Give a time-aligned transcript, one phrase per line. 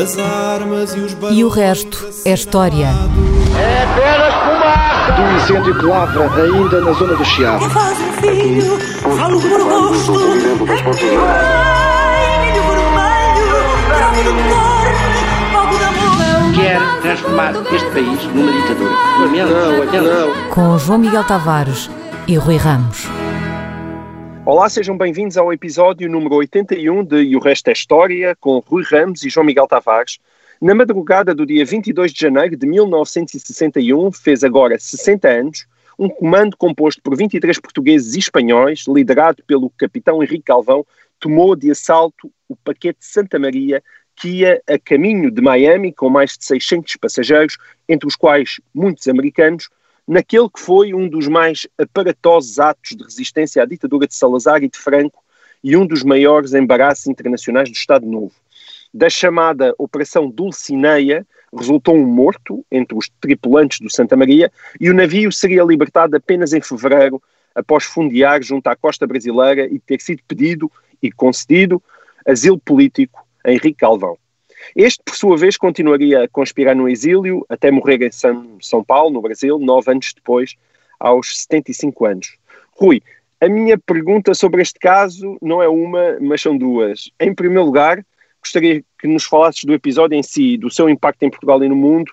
[0.00, 2.86] as armas e os E o resto é história.
[2.86, 5.12] É apenas fumaça!
[5.12, 7.64] Do incêndio que lavra ainda na zona do Chiado.
[7.66, 8.78] Um filho,
[9.18, 9.60] falo por.
[16.54, 18.94] Quer transformar este país numa ditadura.
[19.92, 20.50] Não, não.
[20.50, 21.90] Com João Miguel Tavares
[22.26, 23.19] e Rui Ramos.
[24.46, 28.82] Olá, sejam bem-vindos ao episódio número 81 de E o Resto é História, com Rui
[28.82, 30.18] Ramos e João Miguel Tavares.
[30.60, 35.66] Na madrugada do dia 22 de janeiro de 1961, fez agora 60 anos,
[35.98, 40.86] um comando composto por 23 portugueses e espanhóis, liderado pelo capitão Henrique Calvão,
[41.20, 43.82] tomou de assalto o paquete Santa Maria,
[44.16, 49.06] que ia a caminho de Miami, com mais de 600 passageiros, entre os quais muitos
[49.06, 49.68] americanos,
[50.10, 54.68] naquele que foi um dos mais aparatosos atos de resistência à ditadura de Salazar e
[54.68, 55.22] de Franco
[55.62, 58.34] e um dos maiores embaraços internacionais do Estado Novo.
[58.92, 61.24] Da chamada Operação Dulcineia,
[61.56, 66.52] resultou um morto entre os tripulantes do Santa Maria e o navio seria libertado apenas
[66.52, 67.22] em fevereiro,
[67.54, 70.68] após fundear junto à costa brasileira e ter sido pedido
[71.00, 71.80] e concedido
[72.26, 74.18] asilo político a Henrique Calvão.
[74.74, 79.10] Este, por sua vez, continuaria a conspirar no exílio até morrer em São, São Paulo,
[79.10, 80.56] no Brasil, nove anos depois,
[80.98, 82.38] aos 75 anos.
[82.72, 83.02] Rui,
[83.40, 87.10] a minha pergunta sobre este caso não é uma, mas são duas.
[87.18, 88.04] Em primeiro lugar,
[88.40, 91.76] gostaria que nos falasses do episódio em si, do seu impacto em Portugal e no
[91.76, 92.12] mundo,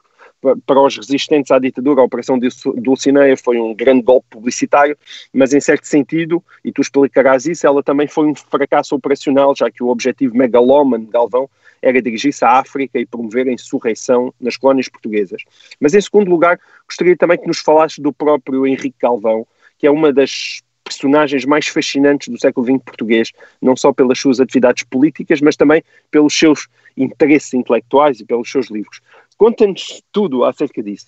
[0.66, 2.40] para os resistentes à ditadura, a Operação
[2.76, 4.98] Dulcineia foi um grande golpe publicitário,
[5.34, 9.70] mas em certo sentido, e tu explicarás isso, ela também foi um fracasso operacional, já
[9.72, 11.50] que o objetivo megalómano de Galvão
[11.82, 15.44] era dirigir-se à África e promover a insurreição nas colónias portuguesas.
[15.80, 19.46] Mas em segundo lugar, gostaria também que nos falasses do próprio Henrique Galvão,
[19.78, 24.40] que é uma das personagens mais fascinantes do século XX português, não só pelas suas
[24.40, 29.02] atividades políticas, mas também pelos seus interesses intelectuais e pelos seus livros.
[29.38, 31.08] Conta-nos tudo acerca disso.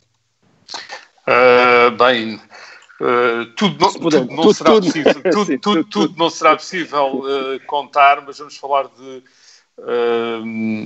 [1.26, 5.14] Uh, bem, uh, tudo, não, tudo, não tudo, será possível,
[5.90, 6.16] tudo.
[6.18, 9.24] não será possível uh, contar, mas vamos falar de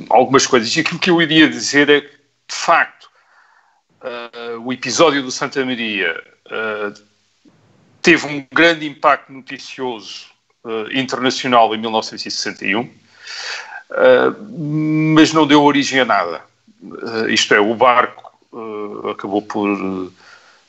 [0.09, 0.75] algumas coisas.
[0.75, 3.09] E aquilo que eu iria dizer é que, de facto,
[4.63, 6.21] o episódio do Santa Maria
[8.01, 10.27] teve um grande impacto noticioso
[10.91, 12.89] internacional em 1961,
[15.15, 16.41] mas não deu origem a nada.
[16.83, 20.13] Uh, isto é, o barco uh, acabou por uh,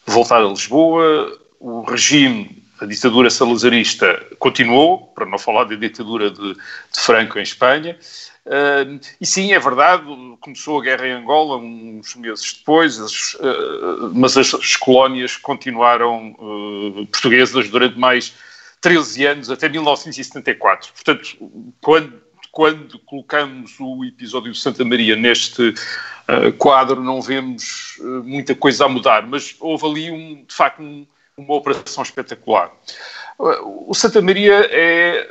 [0.06, 6.54] voltar a Lisboa, o regime, a ditadura salazarista continuou, para não falar da ditadura de,
[6.54, 7.98] de Franco em Espanha,
[9.20, 10.04] e sim, é verdade,
[10.40, 13.38] começou a guerra em Angola uns meses depois, as,
[14.12, 16.36] mas as, as, colónias continuaram
[17.10, 18.34] portuguesas durante mais
[18.82, 20.92] 13 anos, até 1974.
[20.92, 21.38] Portanto,
[21.80, 22.22] quando
[22.54, 28.84] quando colocamos o episódio de Santa Maria neste uh, quadro, não vemos uh, muita coisa
[28.84, 31.04] a mudar, mas houve ali, um, de facto, um,
[31.36, 32.70] uma operação espetacular.
[33.38, 35.28] O Santa Maria é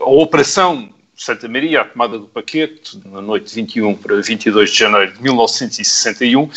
[0.00, 4.78] a operação Santa Maria, a tomada do paquete, na noite de 21 para 22 de
[4.78, 6.48] janeiro de 1961,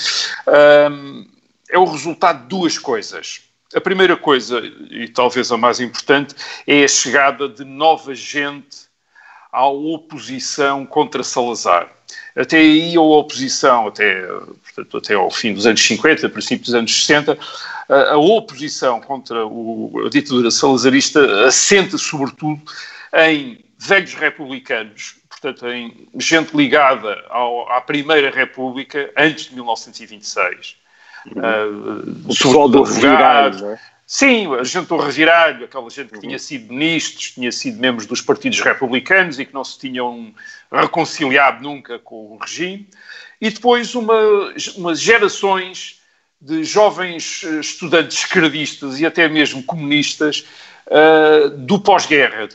[1.67, 3.41] é o resultado de duas coisas.
[3.73, 4.59] A primeira coisa,
[4.91, 6.35] e talvez a mais importante,
[6.67, 8.81] é a chegada de nova gente
[9.51, 11.89] à oposição contra Salazar.
[12.35, 14.27] Até aí a oposição, até,
[14.73, 17.37] portanto, até ao fim dos anos 50, princípio dos anos 60,
[17.89, 22.61] a, oposição contra o, a ditadura salazarista assenta sobretudo
[23.13, 30.77] em velhos republicanos, portanto em gente ligada ao, à Primeira República antes de 1926.
[31.35, 31.41] Uhum.
[31.41, 33.79] Uh, o pessoal do reviralho, não é?
[34.13, 38.19] Sim, a gente do reviralho, aquela gente que tinha sido ministros, tinha sido membros dos
[38.19, 40.33] partidos republicanos e que não se tinham
[40.69, 42.89] reconciliado nunca com o regime.
[43.41, 45.99] E depois uma, umas gerações
[46.39, 50.45] de jovens estudantes esquerdistas e até mesmo comunistas
[50.87, 52.47] uh, do pós-guerra,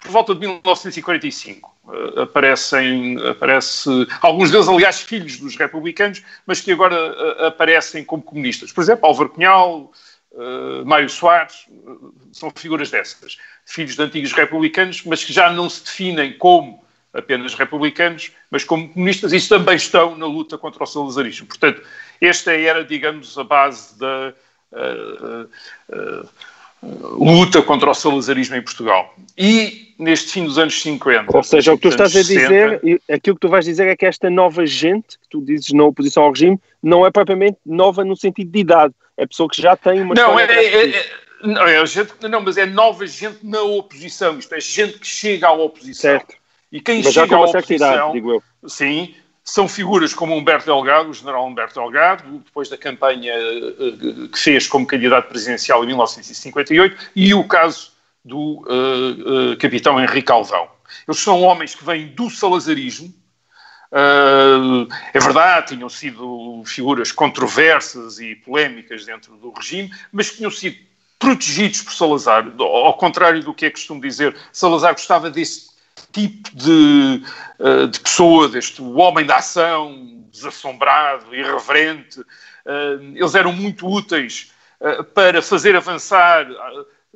[0.00, 1.76] por volta de 1945.
[1.84, 3.88] Uh, aparecem, aparece,
[4.20, 8.72] alguns deles, aliás, filhos dos republicanos, mas que agora uh, aparecem como comunistas.
[8.72, 9.92] Por exemplo, Álvaro Cunhal,
[10.84, 11.66] Mário Soares,
[12.32, 16.80] são figuras dessas, filhos de antigos republicanos, mas que já não se definem como
[17.18, 21.46] apenas republicanos, mas como comunistas, e também estão na luta contra o salazarismo.
[21.46, 21.82] Portanto,
[22.20, 24.32] esta era, digamos, a base da
[24.72, 26.28] uh,
[26.82, 29.14] luta contra o salazarismo em Portugal.
[29.36, 31.36] E neste fim dos anos 50.
[31.36, 33.96] Ou seja, o que tu estás a 60, dizer, aquilo que tu vais dizer é
[33.96, 38.04] que esta nova gente, que tu dizes na oposição ao regime, não é propriamente nova
[38.04, 38.94] no sentido de idade.
[39.16, 41.10] É pessoa que já tem uma Não, é, é, é-
[41.42, 45.48] não, é gente, não, mas é nova gente na oposição, isto é, gente que chega
[45.48, 46.12] à oposição.
[46.12, 46.36] Certo.
[46.70, 48.42] E quem Mas chega à idade, oposição, digo eu.
[48.68, 54.38] sim, são figuras como Humberto Delgado, o general Humberto Delgado, depois da campanha eh, que
[54.38, 57.92] fez como candidato presidencial em 1958, e o caso
[58.22, 60.68] do eh, eh, capitão Henrique Alvão.
[61.06, 63.12] Eles são homens que vêm do salazarismo,
[63.90, 70.50] Uh, é verdade, tinham sido figuras controversas e polémicas dentro do regime, mas que tinham
[70.50, 70.76] sido
[71.18, 72.52] protegidos por Salazar.
[72.58, 75.67] Ao contrário do que é costume dizer, Salazar gostava desse
[76.12, 77.22] tipo de,
[77.58, 82.20] uh, de pessoa, deste homem da ação, desassombrado, irreverente.
[82.20, 84.52] Uh, eles eram muito úteis
[85.12, 86.46] para fazer avançar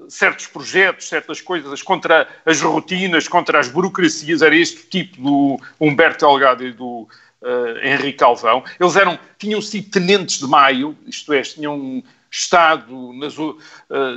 [0.09, 6.27] certos projetos, certas coisas contra as rotinas, contra as burocracias, era este tipo do Humberto
[6.27, 7.09] Delgado e do
[7.43, 8.65] uh, Henrique Calvão.
[8.81, 13.59] Eles eram, tinham sido tenentes de maio, isto é, tinham estado, nas, uh,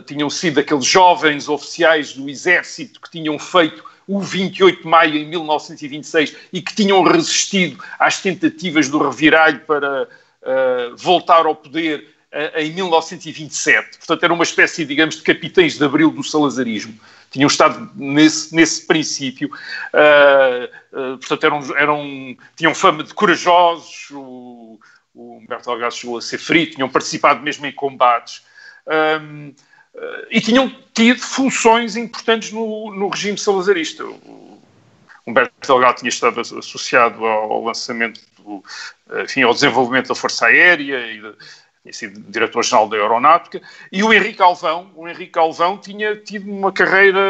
[0.06, 5.26] tinham sido aqueles jovens oficiais do exército que tinham feito o 28 de maio em
[5.26, 12.16] 1926 e que tinham resistido às tentativas do reviralho para uh, voltar ao poder
[12.56, 13.98] em 1927.
[13.98, 17.00] Portanto, era uma espécie, digamos, de capitães de abril do salazarismo.
[17.32, 19.50] Tinham estado nesse, nesse princípio.
[19.94, 24.10] Uh, uh, portanto, eram, eram, tinham fama de corajosos.
[24.12, 24.80] O,
[25.14, 28.42] o Humberto Delgado chegou a ser ferido, tinham participado mesmo em combates.
[28.86, 29.54] Uh,
[30.30, 34.04] e tinham tido funções importantes no, no regime salazarista.
[35.26, 38.64] Humberto Delgado tinha estado associado ao, lançamento, do,
[39.24, 41.22] enfim, ao desenvolvimento da Força Aérea e
[41.82, 43.62] tinha sido diretor-geral da Aeronáutica,
[43.92, 47.22] e o Henrique Alvão, o Henrique Alvão tinha tido uma carreira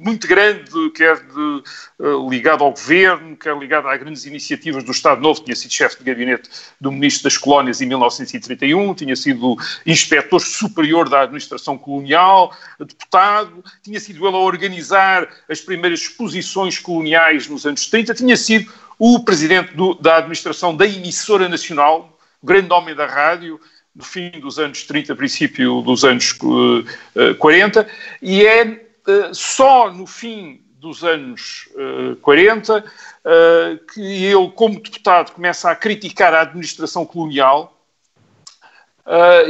[0.00, 1.62] muito grande, quer de,
[1.98, 5.98] uh, ligado ao governo, quer ligado a grandes iniciativas do Estado Novo, tinha sido chefe
[5.98, 6.48] de gabinete
[6.80, 13.98] do Ministro das Colónias em 1931, tinha sido inspetor superior da administração colonial, deputado, tinha
[13.98, 19.74] sido ele a organizar as primeiras exposições coloniais nos anos 30, tinha sido o presidente
[19.74, 23.60] do, da administração da emissora nacional, o grande homem da rádio,
[23.92, 27.88] do fim dos anos 30, princípio dos anos uh, uh, 40,
[28.22, 28.87] e é
[29.32, 31.68] só no fim dos anos
[32.22, 32.84] 40
[33.92, 37.76] que ele, como deputado, começa a criticar a administração colonial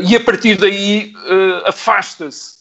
[0.07, 1.13] e a partir daí
[1.65, 2.59] afasta-se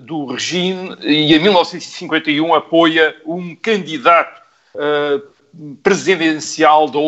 [0.00, 4.42] do regime e em 1951 apoia um candidato
[5.82, 6.98] presidencial da,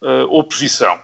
[0.00, 1.00] da oposição.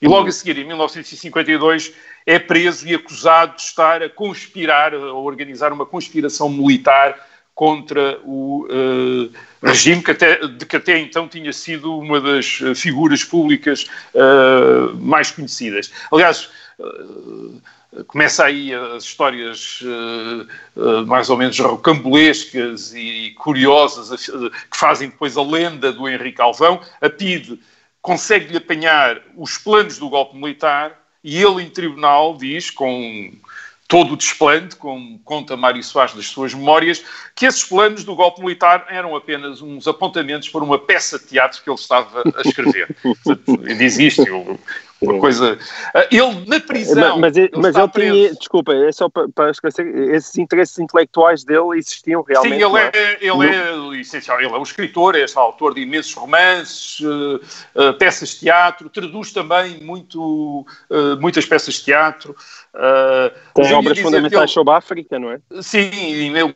[0.00, 1.92] E logo a seguir, em 1952,
[2.28, 8.66] é preso e acusado de estar a conspirar, a organizar uma conspiração militar contra o
[8.66, 9.32] uh,
[9.62, 15.30] regime que até, de que até então tinha sido uma das figuras públicas uh, mais
[15.30, 15.90] conhecidas.
[16.12, 17.62] Aliás, uh,
[18.06, 19.80] começa aí as histórias
[21.06, 26.82] mais ou menos rocambolescas e curiosas que fazem depois a lenda do Henrique Alvão.
[27.00, 27.58] A PIDE
[28.02, 33.32] consegue-lhe apanhar os planos do golpe militar e ele, em tribunal, diz, com
[33.88, 37.02] todo o desplante, como conta Mário Soares das suas memórias,
[37.34, 41.62] que esses planos do golpe militar eram apenas uns apontamentos para uma peça de teatro
[41.62, 42.94] que ele estava a escrever.
[43.78, 44.60] diz isto, eu,
[45.00, 45.58] uma coisa.
[45.94, 47.18] Ah, ele na prisão.
[47.18, 51.44] Mas, mas, ele, mas ele tinha, desculpa, é só para, para esclarecer, esses interesses intelectuais
[51.44, 52.54] dele existiam realmente.
[52.54, 56.12] Sim, ele é, é, ele é essencial, ele é um escritor, é autor de imensos
[56.14, 57.40] romances, uh,
[57.76, 60.66] uh, peças de teatro, traduz também muito,
[61.20, 62.34] muitas peças de teatro.
[63.54, 65.40] Tem obras fundamentais sobre a África, não é?
[65.60, 65.90] Sim,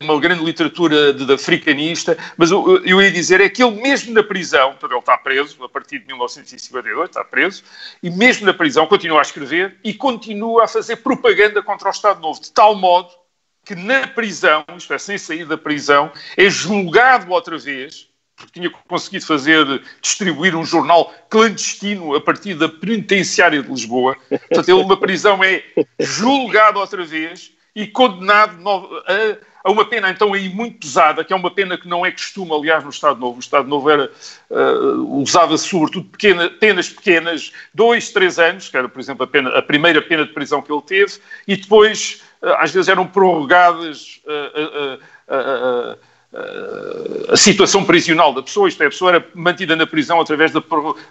[0.01, 4.13] uma grande literatura de, de africanista, mas eu, eu ia dizer é que ele mesmo
[4.13, 7.63] na prisão, ele está preso a partir de 1952, está preso,
[8.01, 12.21] e mesmo na prisão, continua a escrever e continua a fazer propaganda contra o Estado
[12.21, 13.09] Novo, de tal modo
[13.65, 18.09] que na prisão, isto é, sem sair da prisão, é julgado outra vez,
[18.45, 24.15] porque tinha conseguido fazer, distribuir um jornal clandestino a partir da penitenciária de Lisboa.
[24.29, 25.63] Portanto, ele na prisão é
[25.99, 28.57] julgado outra vez e condenado
[29.07, 32.11] a a uma pena então aí muito pesada, que é uma pena que não é
[32.11, 33.37] costume, aliás, no Estado Novo.
[33.37, 34.11] O Estado Novo era,
[34.49, 39.57] uh, usava sobretudo pequena, penas pequenas, dois, três anos, que era, por exemplo, a, pena,
[39.57, 41.13] a primeira pena de prisão que ele teve,
[41.47, 44.21] e depois, uh, às vezes, eram prorrogadas.
[44.25, 44.99] Uh,
[47.29, 50.59] a situação prisional da pessoa, isto é, a pessoa era mantida na prisão através de,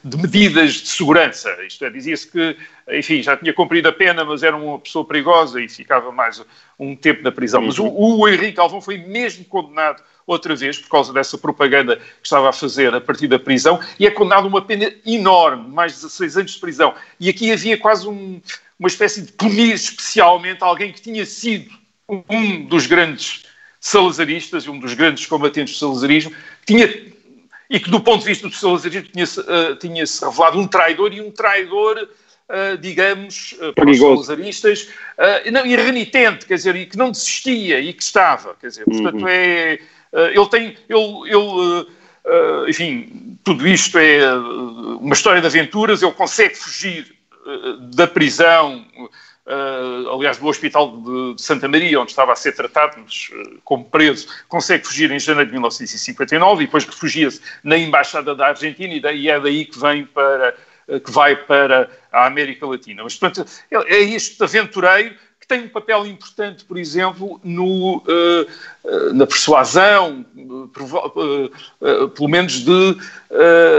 [0.05, 2.57] de medidas de segurança, isto é, dizia-se que,
[2.91, 6.45] enfim, já tinha cumprido a pena, mas era uma pessoa perigosa e ficava mais
[6.79, 7.63] um tempo na prisão.
[7.63, 12.25] Mas o, o Henrique Alvão foi mesmo condenado outra vez por causa dessa propaganda que
[12.25, 15.93] estava a fazer a partir da prisão e é condenado a uma pena enorme, mais
[15.95, 16.95] de 16 anos de prisão.
[17.21, 18.41] E aqui havia quase um,
[18.77, 21.71] uma espécie de punir especialmente alguém que tinha sido
[22.29, 23.45] um dos grandes
[23.83, 26.33] salazaristas, um dos grandes combatentes do salazarismo,
[26.65, 26.89] tinha,
[27.69, 31.21] e que do ponto de vista do salazarismo tinha-se uh, tinha revelado um traidor e
[31.21, 32.09] um traidor
[32.49, 34.21] Uh, digamos, uh, para Perigoso.
[34.21, 34.83] os salazaristas,
[35.17, 38.85] uh, não, e renitente, quer dizer, e que não desistia e que estava, quer dizer,
[38.85, 39.29] portanto uhum.
[39.29, 39.79] é,
[40.13, 44.35] ele tem, ele, ele enfim, tudo isto é
[45.01, 47.15] uma história de aventuras, ele consegue fugir
[47.95, 48.85] da prisão,
[49.45, 53.61] Uh, aliás, do Hospital de, de, Santa Maria, onde estava a ser tratado, mas uh,
[53.65, 58.95] como preso, consegue fugir em janeiro de 1959 e depois refugia-se na Embaixada da Argentina
[58.95, 60.55] e, daí, é daí que vem para,
[60.87, 63.03] uh, que vai para a América Latina.
[63.03, 65.19] Mas, portanto, é, é este aventureiro que
[65.53, 68.03] tem um papel importante, por exemplo, no,
[69.13, 70.25] na persuasão,
[72.15, 72.97] pelo menos de,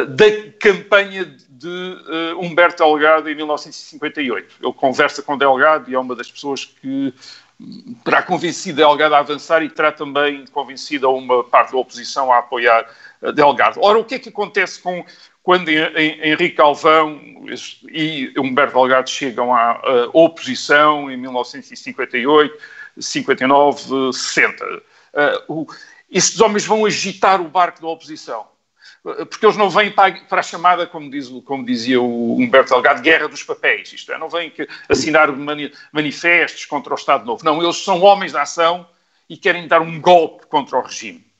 [0.09, 1.25] da campanha
[1.63, 4.55] de uh, Humberto Delgado em 1958.
[4.61, 7.13] Ele conversa com Delgado e é uma das pessoas que
[8.03, 12.39] terá convencido Delgado a avançar e terá também convencido a uma parte da oposição a
[12.39, 12.85] apoiar
[13.21, 13.79] uh, Delgado.
[13.81, 15.05] Ora, o que é que acontece com
[15.43, 17.21] quando Henrique Alvão
[17.91, 22.57] e Humberto Delgado chegam à uh, oposição em 1958,
[22.97, 24.65] 59, 60?
[24.65, 24.81] Uh,
[25.49, 25.67] o,
[26.09, 28.47] estes homens vão agitar o barco da oposição
[29.29, 33.27] porque eles não vêm para, a chamada, como, diz, como, dizia o Humberto Delgado, guerra
[33.27, 34.51] dos papéis, isto é, não vêm
[34.87, 35.27] assinar
[35.91, 38.87] manifestos contra o Estado Novo, não, eles são homens de ação
[39.29, 41.32] e querem dar um golpe contra o regime.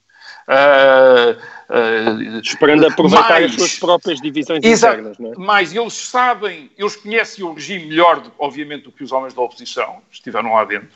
[0.48, 5.36] Uh, uh, Esperando aproveitar mais, as suas próprias divisões internas, não é?
[5.38, 10.02] Mas eles sabem, eles conhecem o regime melhor, obviamente, do que os homens da oposição,
[10.12, 10.90] estiveram lá dentro,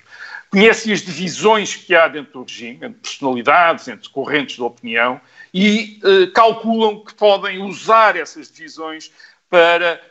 [0.49, 5.21] conhecem as divisões que há dentro do regime, entre personalidades, entre correntes de opinião,
[5.53, 9.11] e uh, calculam que podem usar essas divisões
[9.49, 10.01] para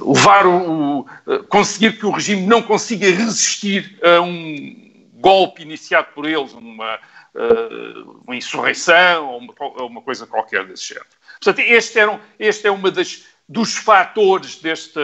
[0.00, 4.85] levar o, o, conseguir que o regime não consiga resistir a um
[5.16, 6.96] golpe iniciado por eles, uma,
[7.34, 9.54] uh, uma insurreição ou uma,
[9.84, 11.06] uma, coisa qualquer desse género.
[11.40, 15.00] Portanto, este, era, este é das, dos fatores desta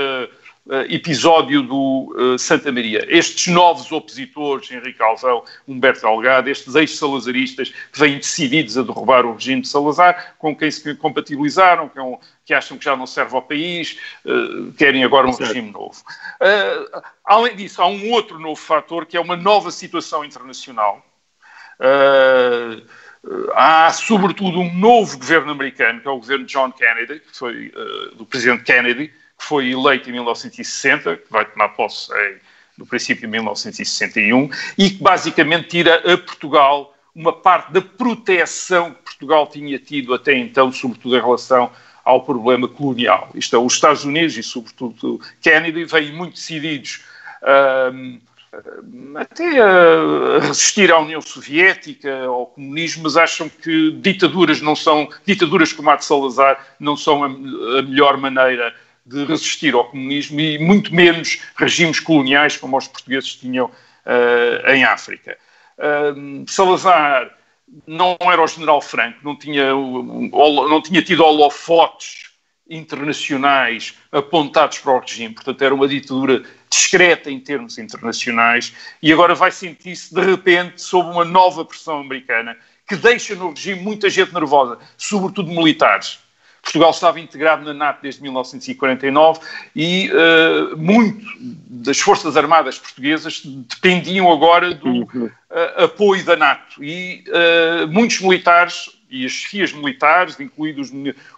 [0.67, 3.05] uh, episódio do uh, Santa Maria.
[3.09, 9.35] Estes novos opositores, Henrique Alvão, Humberto Algado, estes ex-salazaristas que vêm decididos a derrubar o
[9.35, 13.43] regime de Salazar, com quem se compatibilizaram, com, que acham que já não serve ao
[13.43, 15.49] país, uh, querem agora um certo.
[15.49, 16.03] regime novo.
[17.25, 21.05] além disso, há um outro novo fator, que é uma nova situação internacional.
[21.83, 22.87] Uh,
[23.55, 27.69] há, sobretudo, um novo governo americano, que é o governo de John Kennedy, que foi
[27.69, 32.37] uh, do presidente Kennedy, que foi eleito em 1960, que vai tomar posse em,
[32.79, 39.03] no princípio de 1961, e que basicamente tira a Portugal uma parte da proteção que
[39.03, 41.71] Portugal tinha tido até então, sobretudo em relação
[42.05, 43.31] ao problema colonial.
[43.35, 47.01] Isto é, os Estados Unidos e, sobretudo, Kennedy vêm muito decididos
[49.17, 55.73] até a resistir à União Soviética, ao comunismo, mas acham que ditaduras não são, ditaduras
[55.73, 58.75] como a de Salazar não são a, a melhor maneira
[59.07, 64.85] de resistir ao comunismo e muito menos regimes coloniais como os portugueses tinham uh, em
[64.85, 65.37] África.
[65.79, 67.31] Uh, Salazar
[67.87, 72.33] não era o general Franco, não tinha, não tinha tido holofotes
[72.69, 79.35] internacionais apontados para o regime, portanto era uma ditadura discreta em termos internacionais e agora
[79.35, 82.57] vai sentir-se de repente sob uma nova pressão americana
[82.89, 86.19] que deixa no regime muita gente nervosa, sobretudo militares.
[86.63, 89.41] Portugal estava integrado na NATO desde 1949
[89.75, 91.27] e uh, muito
[91.69, 95.31] das Forças Armadas Portuguesas dependiam agora do uh,
[95.77, 96.83] apoio da NATO.
[96.83, 100.91] E uh, muitos militares e as chefias militares, incluídos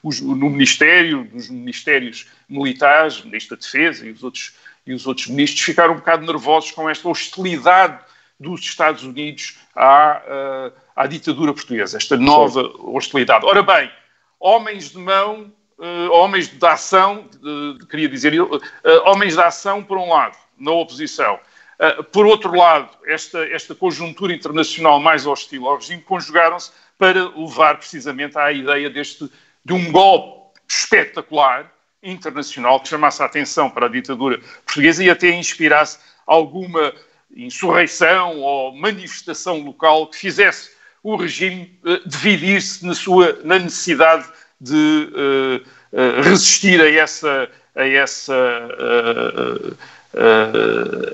[0.03, 4.53] os, no Ministério, nos Ministérios Militares, o Ministro da Defesa e os, outros,
[4.87, 7.99] e os outros ministros, ficaram um bocado nervosos com esta hostilidade
[8.39, 13.45] dos Estados Unidos à, à ditadura portuguesa, esta nova hostilidade.
[13.45, 13.91] Ora bem,
[14.45, 18.61] homens de mão, uh, homens de ação, uh, queria dizer, uh,
[19.07, 21.41] homens de ação por um lado, na oposição.
[22.13, 28.39] por outro lado, esta, esta conjuntura internacional mais hostil ao regime conjugaram-se para levar precisamente
[28.39, 29.29] à ideia deste,
[29.65, 31.73] de um golpe espetacular
[32.03, 36.93] internacional que chamasse a atenção para a ditadura portuguesa e até inspirasse alguma
[37.35, 40.74] insurreição ou manifestação local que fizesse
[41.05, 44.27] o regime uh, dividir-se na sua na necessidade
[44.59, 45.57] de uh,
[45.93, 48.35] uh, resistir a essa a essa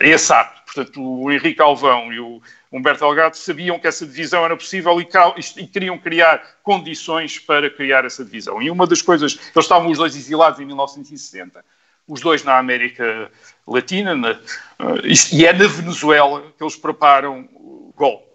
[0.01, 0.61] a esse ato.
[0.65, 5.09] Portanto, o Henrique Alvão e o Humberto Delgado sabiam que essa divisão era possível e,
[5.57, 8.63] e, queriam criar condições para criar essa divisão.
[8.63, 11.65] E uma das coisas, eles estavam os dois exilados em 1960,
[12.07, 13.29] os dois na América
[13.67, 14.39] Latina, na,
[15.33, 18.30] e é na Venezuela que eles preparam o golpe.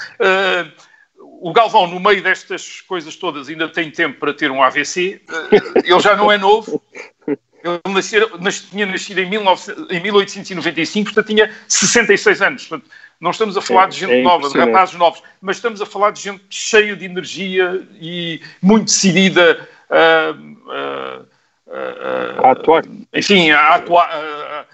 [1.43, 5.23] O Galvão, no meio destas coisas todas, ainda tem tempo para ter um AVC.
[5.83, 6.79] ele já não é novo.
[7.63, 12.67] Ele nasceu, nas, tinha nascido em, 19, em 1895, portanto tinha 66 anos.
[12.67, 15.79] Portanto, não estamos a falar é, de gente é nova, de rapazes novos, mas estamos
[15.79, 20.33] a falar de gente cheia de energia e muito decidida a,
[20.69, 21.21] a,
[22.43, 22.83] a, a atuar.
[23.13, 24.67] Enfim, a atuar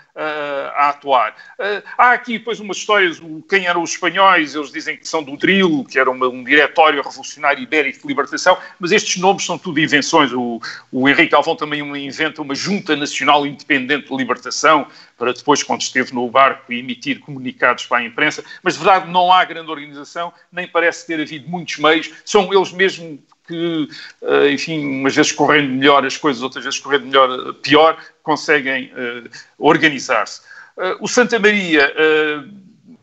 [0.75, 1.35] a atuar.
[1.59, 5.37] Uh, há aqui depois umas histórias, quem eram os espanhóis, eles dizem que são do
[5.37, 9.79] DRIL, que era uma, um diretório revolucionário ibérico de libertação, mas estes nomes são tudo
[9.79, 10.31] invenções.
[10.33, 10.59] O,
[10.91, 16.13] o Henrique Alvão também inventa uma junta nacional independente de libertação, para depois, quando esteve
[16.13, 20.67] no barco, emitir comunicados para a imprensa, mas de verdade não há grande organização, nem
[20.67, 23.87] parece ter havido muitos meios, são eles mesmo que,
[24.21, 28.91] eh, enfim, umas vezes correndo melhor as coisas, outras vezes correndo melhor, eh, pior, conseguem
[28.91, 30.41] uh, organizar-se.
[30.75, 32.49] Uh, o Santa Maria uh,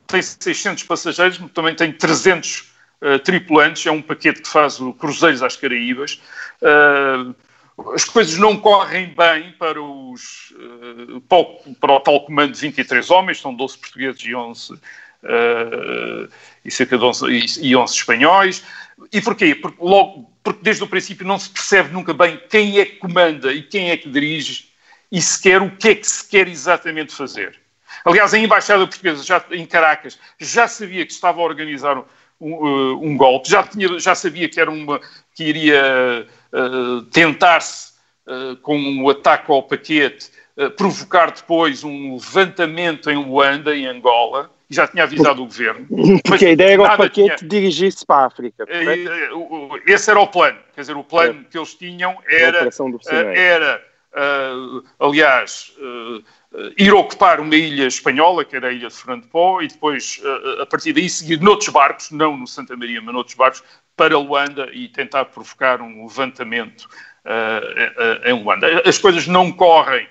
[0.07, 2.75] tem 600 passageiros, também tem 300
[3.23, 6.23] tripulantes, é um paquete que faz o Cruzeiros às Caraíbas.
[7.95, 10.55] As coisas não correm bem para, os,
[11.81, 14.81] para o tal comando de 23 homens, são 12 portugueses e 11,
[16.65, 18.65] e cerca de 11, e, e 11 espanhóis.
[19.13, 19.55] E porquê?
[19.55, 23.53] Porque, logo, porque desde o princípio não se percebe nunca bem quem é que comanda
[23.53, 24.73] e quem é que dirige
[25.11, 27.59] e sequer o que é que se quer exatamente fazer.
[28.05, 32.05] Aliás, a Embaixada Portuguesa já, em Caracas já sabia que estava a organizar um,
[32.41, 35.01] um, um golpe, já, tinha, já sabia que, era uma,
[35.35, 37.93] que iria uh, tentar-se
[38.27, 44.51] uh, com um ataque ao paquete, uh, provocar depois um levantamento em Luanda, em Angola,
[44.71, 45.87] e já tinha avisado o governo.
[46.25, 47.49] Porque a ideia era o paquete tinha...
[47.49, 48.65] dirigir-se para a África.
[49.87, 50.59] Esse era o plano.
[50.75, 51.45] Quer dizer, o plano é.
[51.51, 52.71] que eles tinham era,
[53.35, 53.85] era
[54.99, 55.75] aliás,
[56.79, 60.23] ir ocupar uma ilha espanhola, que era a ilha de Fernando Pó, e depois,
[60.59, 63.63] a partir daí, seguir noutros barcos, não no Santa Maria, mas noutros barcos,
[63.97, 66.89] para Luanda e tentar provocar um levantamento
[68.25, 68.83] em Luanda.
[68.87, 70.07] As coisas não correm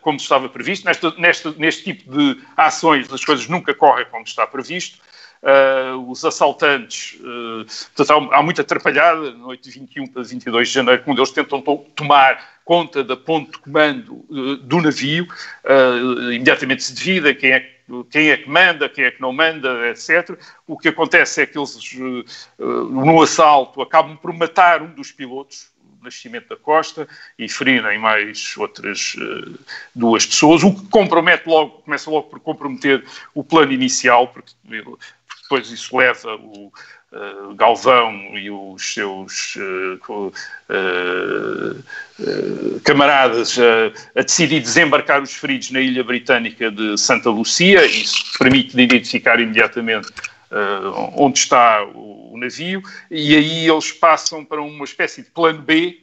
[0.00, 0.84] como estava previsto.
[0.84, 4.98] Nesta, nesta, neste tipo de ações, as coisas nunca correm como está previsto.
[5.42, 7.64] Uh, os assaltantes, uh,
[7.98, 11.78] há, há muita atrapalhada, noite de 21 para 22 de janeiro, quando eles tentam to
[11.96, 15.26] tomar conta da ponte de comando uh, do navio,
[16.34, 17.70] imediatamente se divida quem é,
[18.10, 20.38] quem é que manda, quem é que não manda, etc.
[20.66, 21.78] O que acontece é que eles,
[22.58, 25.70] no assalto, acabam por matar um dos pilotos,
[26.02, 27.06] Nascimento da Costa
[27.38, 29.16] e ferirem mais outras
[29.94, 34.52] duas pessoas, o que compromete logo, começa logo por comprometer o plano inicial, porque
[35.50, 36.72] depois isso leva o
[37.10, 40.30] uh, Galvão e os seus uh,
[42.84, 48.80] camaradas a, a, decidir desembarcar os feridos na ilha britânica de Santa Lucia, isso permite
[48.80, 50.08] identificar imediatamente
[50.52, 55.62] uh, onde está o, o, navio, e aí eles passam para uma espécie de plano
[55.62, 55.98] B,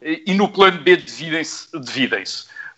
[0.00, 1.68] e no plano B dividem-se.
[1.78, 2.24] Dividem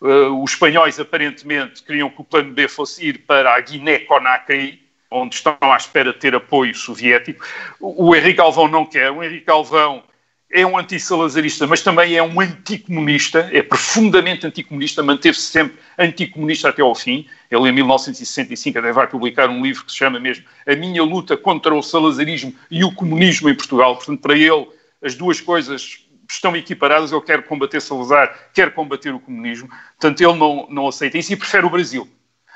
[0.00, 5.36] uh, os espanhóis aparentemente queriam que o plano B fosse ir para a Guiné-Conakry, onde
[5.36, 7.44] estão à espera de ter apoio soviético.
[7.80, 9.10] O, Henrique Alvão não quer.
[9.10, 10.02] O Henrique Alvão
[10.50, 16.82] é um antissalazarista, mas também é um anticomunista, é profundamente anticomunista, manteve-se sempre anticomunista até
[16.82, 17.26] ao fim.
[17.50, 21.36] Ele, em 1965, até vai publicar um livro que se chama mesmo A Minha Luta
[21.36, 23.96] contra o Salazarismo e o Comunismo em Portugal.
[23.96, 24.66] Portanto, para ele,
[25.02, 27.12] as duas coisas estão equiparadas.
[27.12, 29.68] Ele quer combater Salazar, quer combater o comunismo.
[29.68, 32.08] Portanto, ele não, não aceita isso e prefere o Brasil.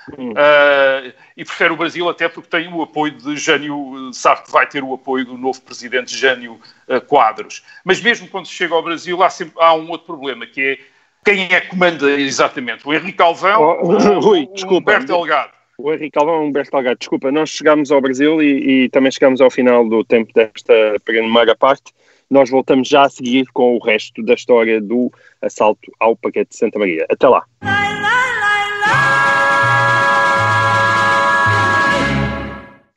[0.09, 4.67] Uh, e prefere o Brasil até porque tem o apoio de Jânio, sabe que vai
[4.67, 7.63] ter o apoio do novo presidente Jânio uh, Quadros.
[7.85, 10.79] Mas mesmo quando se chega ao Brasil há, sempre, há um outro problema, que é
[11.25, 12.87] quem é que comanda exatamente?
[12.87, 15.53] O Henrique Alvão oh, ou Rui, o desculpa, Humberto Delgado?
[15.79, 19.51] O Henrique Calvão Humberto Delgado, desculpa, nós chegámos ao Brasil e, e, também chegamos ao
[19.51, 21.93] final do tempo desta primeira parte.
[22.29, 26.57] Nós voltamos já a seguir com o resto da história do assalto ao paquete de
[26.57, 27.07] Santa Maria.
[27.09, 27.45] Até lá.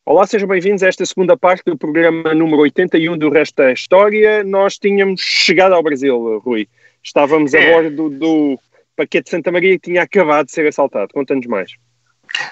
[0.06, 4.44] Olá, sejam bem-vindos a esta segunda parte do programa número 81 do Resto da História.
[4.44, 6.68] Nós tínhamos chegado ao Brasil, Rui.
[7.04, 7.70] Estávamos É.
[7.70, 8.60] a bordo do
[8.96, 11.12] paquete de Santa Maria que tinha acabado de ser assaltado.
[11.14, 11.72] Conta-nos mais.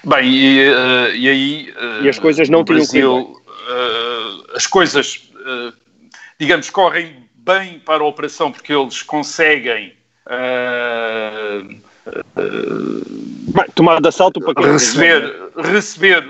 [0.04, 1.74] Bem, e, eh, e aí.
[1.78, 3.36] eh, E as coisas não tinham Brasil,
[3.70, 5.30] eh, as coisas,
[6.40, 9.94] digamos, correm bem para a operação porque eles conseguem.
[13.48, 14.72] Bem, tomado de assalto o paquete.
[14.72, 16.24] receber, receber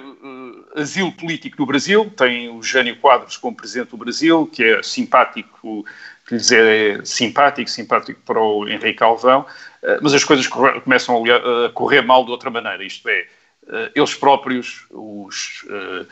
[0.76, 2.12] asilo político no Brasil.
[2.16, 5.86] Tem o Jânio Quadros como presidente do Brasil, que é simpático,
[6.28, 9.46] que lhes é simpático, simpático para o Henrique Calvão,
[9.82, 11.24] eh, mas as coisas começam
[11.66, 12.84] a correr mal de outra maneira.
[12.84, 13.26] Isto é,
[13.68, 16.06] eh, eles próprios, os eh,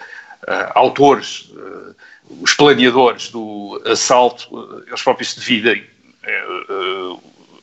[0.47, 1.93] eh, autores, eh,
[2.41, 5.85] os planeadores do assalto, eles próprios se dividem.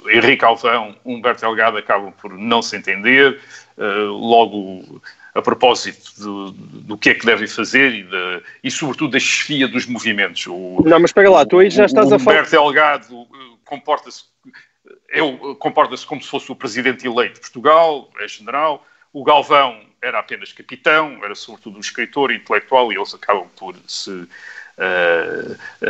[0.08, 3.40] Henrique Alvão, Humberto Delgado acabam por não se entender,
[3.76, 5.00] logo
[5.38, 9.68] a propósito do, do que é que devem fazer e, da- e sobretudo da chefia
[9.68, 10.44] dos movimentos.
[10.48, 12.38] O, Não, mas espera lá, tu aí já o- estás o a falar.
[12.38, 14.24] Humberto Delgado eh, comporta-se
[15.10, 18.84] é o- comporta-se como se fosse o presidente eleito de Portugal, é general.
[19.12, 24.26] O Galvão era apenas capitão, era sobretudo um escritor intelectual e eles acabam por se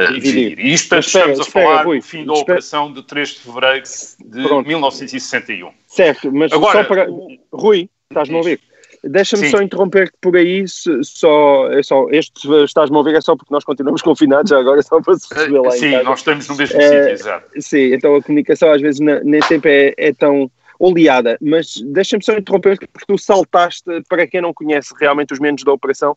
[0.09, 0.21] Dividir.
[0.21, 0.59] dividir.
[0.61, 2.41] E isto espera, estamos a espera, falar Rui, do fim da espera.
[2.43, 3.85] operação de 3 de fevereiro
[4.25, 4.67] de Pronto.
[4.67, 5.73] 1961.
[5.87, 7.11] Certo, mas Agora, só para.
[7.11, 8.61] o- Rui, estás-me a ouvir?
[9.09, 13.37] Deixa-me só interromper por aí, se- só, é só, este estás-me a ouvir é só
[13.37, 16.57] porque nós continuamos confinados já agora, só para se perceber lá Sim, nós estamos no
[16.57, 17.47] mesmo Eh, sítio, exato.
[17.61, 22.23] Sim, então a comunicação às vezes na- nem sempre é, é tão oleada, mas deixa-me
[22.25, 26.17] só interromper porque tu saltaste, para quem não conhece realmente os membros da operação,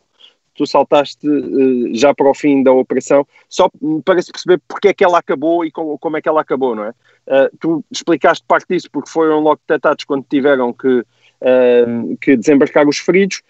[0.54, 3.70] tu saltaste eh, já para o fim da operação, só
[4.06, 6.76] para se perceber porque é que ela acabou e como, como é que ela acabou,
[6.76, 6.92] não é?
[7.28, 11.04] Eh, tu explicaste parte disso porque foram logo detectados quando tiveram que,
[11.42, 11.86] eh,
[12.22, 13.42] que desembarcar os feridos,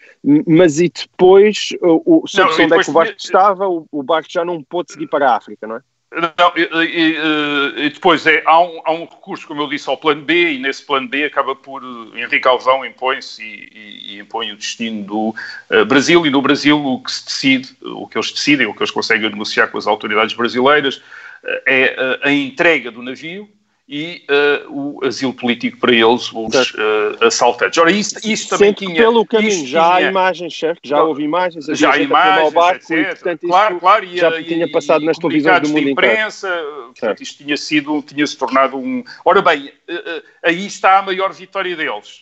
[0.48, 3.68] mas e depois, o, o, soube-se Não, e onde é que o barco tinha- estava,
[3.68, 5.82] o, o barco já não pôde seguir para a África, não é?
[6.14, 9.90] Não, e, e- e- e depois é, há, um, há um recurso, como eu disse,
[9.90, 14.20] ao plano B, e nesse plano B acaba por eh, Henrique Alvão impõe-se e, e-
[14.20, 15.36] impõe o destino do
[15.70, 18.82] eh, Brasil, e no Brasil o que se decide, o que eles decidem, o que
[18.82, 21.02] eles conseguem negociar com as autoridades brasileiras,
[21.46, 23.48] eh, é eh, a entrega do navio
[23.88, 27.78] e eh, o asilo político para eles, os eh, assaltantes.
[27.78, 28.96] Ora, isso, isso também tinha...
[28.96, 30.80] pelo caminho já há tinha- imagens, certo?
[30.84, 33.10] Já houve imagens, havia já há imagens, barco e, etc.
[33.16, 36.12] portanto, claro, claro, e, já e- tinha passado e nas televisões do mundo de inteiro.
[36.14, 37.24] imprensa, portanto, Certo.
[37.24, 39.04] isto tinha sido, tinha-se tornado um...
[39.26, 42.22] Ora bem, eh, eh, aí está a maior vitória deles.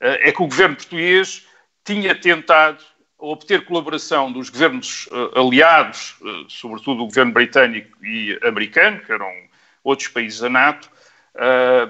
[0.00, 1.44] Eh, É que o governo português
[1.84, 2.78] tinha tentado
[3.18, 9.30] obter colaboração dos governos eh, aliados, eh, sobretudo o governo britânico e americano, que eram
[9.84, 10.90] outros países da NATO,
[11.36, 11.88] eh,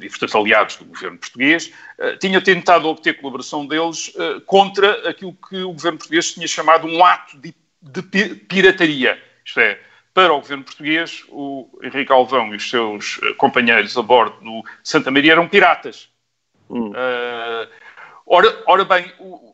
[0.00, 5.36] e portanto aliados do governo português, eh, tinha tentado obter colaboração deles eh, contra aquilo
[5.48, 9.20] que o governo português tinha chamado um ato de, de pi- pirataria.
[9.44, 9.80] Isto é,
[10.14, 14.64] para o governo português, o Henrique Alvão e os seus eh, companheiros a bordo do
[14.82, 16.08] Santa Maria eram piratas.
[16.68, 16.92] Hum.
[18.26, 19.45] Ora, ora bem, o-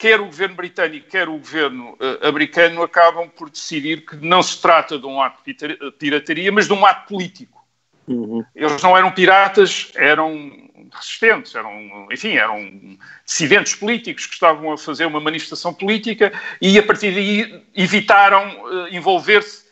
[0.00, 4.58] quer o governo britânico, quer o governo eh, americano acabam por decidir que não se
[4.60, 5.54] trata de um ato de
[5.98, 7.62] pirataria, mas de um ato político.
[8.08, 8.42] Uhum.
[8.56, 10.50] Eles não eram piratas, eram
[10.90, 16.32] resistentes, eram, enfim, eram dissidentes políticos que estavam a fazer uma manifestação política
[16.62, 18.42] e a partir daí evitaram
[18.88, 19.68] eh, envolver-se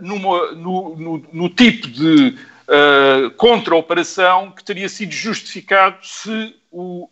[0.00, 7.10] numa- no, no- no tipo de eh, contra-operação que teria sido justificado se o,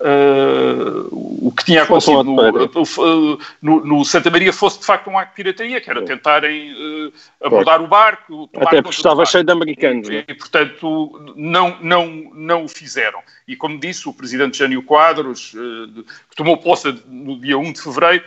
[0.00, 5.08] eh, eh, o que tinha acontecido no, eh, no- no Santa Maria fosse de facto
[5.10, 7.12] um acto de pirataria, que era tentarem eh,
[7.46, 8.48] abordar o barco.
[8.48, 10.08] tomar Até porque estava cheio de americanos.
[10.08, 10.24] E, né?
[10.28, 13.20] e, portanto, não, não, não o fizeram.
[13.46, 17.82] E, como disse o presidente Jânio Quadros, eh, que tomou posse no dia 1 de
[17.82, 18.24] fevereiro,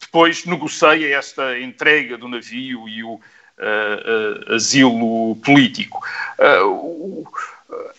[0.00, 3.20] depois negocia esta entrega do navio e o
[3.62, 4.02] eh,
[4.48, 6.00] eh, asilo político.
[6.38, 7.26] Eh, o-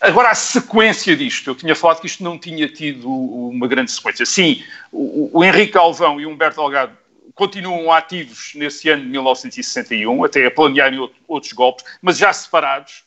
[0.00, 4.26] Agora, a sequência disto, eu tinha falado que isto não tinha tido uma grande sequência.
[4.26, 6.96] Sim, o, o Henrique Alvão e o Humberto Delgado
[7.34, 13.04] continuam ativos nesse ano de 1961, até a planearem out- outros golpes, mas já separados.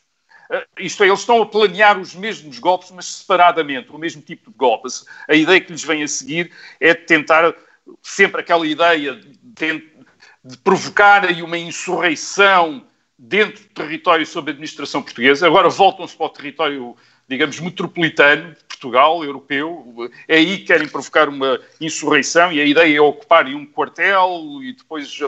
[0.50, 4.50] Uh, isto é, eles estão a planear os mesmos golpes, mas separadamente, o mesmo tipo
[4.50, 5.04] de golpes.
[5.28, 6.50] A ideia que lhes vem a seguir
[6.80, 7.54] é de tentar
[8.02, 9.96] sempre aquela ideia de, de-
[10.44, 12.84] de provocar aí uma insurreição
[13.18, 15.46] dentro do território sob administração portuguesa.
[15.46, 20.10] Agora voltam-se para o território, digamos, metropolitano de Portugal, europeu.
[20.28, 24.74] É aí que querem provocar uma insurreição e a ideia é ocuparem um quartel e
[24.74, 25.18] depois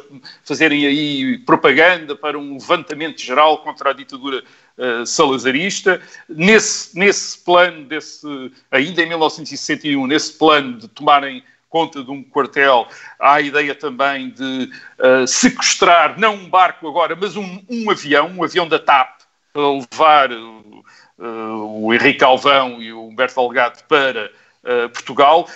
[0.45, 4.45] fazerem aí propaganda para um levantamento geral contra a ditadura
[4.77, 6.01] uh, salazarista.
[6.29, 8.27] Nesse, nesse plano, desse,
[8.71, 14.31] ainda em 1961, nesse plano de tomarem conta de um quartel, há a ideia também
[14.31, 19.21] de uh, sequestrar, não um barco agora, mas um, um avião, um avião da TAP,
[19.53, 24.31] para levar uh, o Henrique Alvão e o Humberto Delgado para
[24.65, 25.49] uh, Portugal,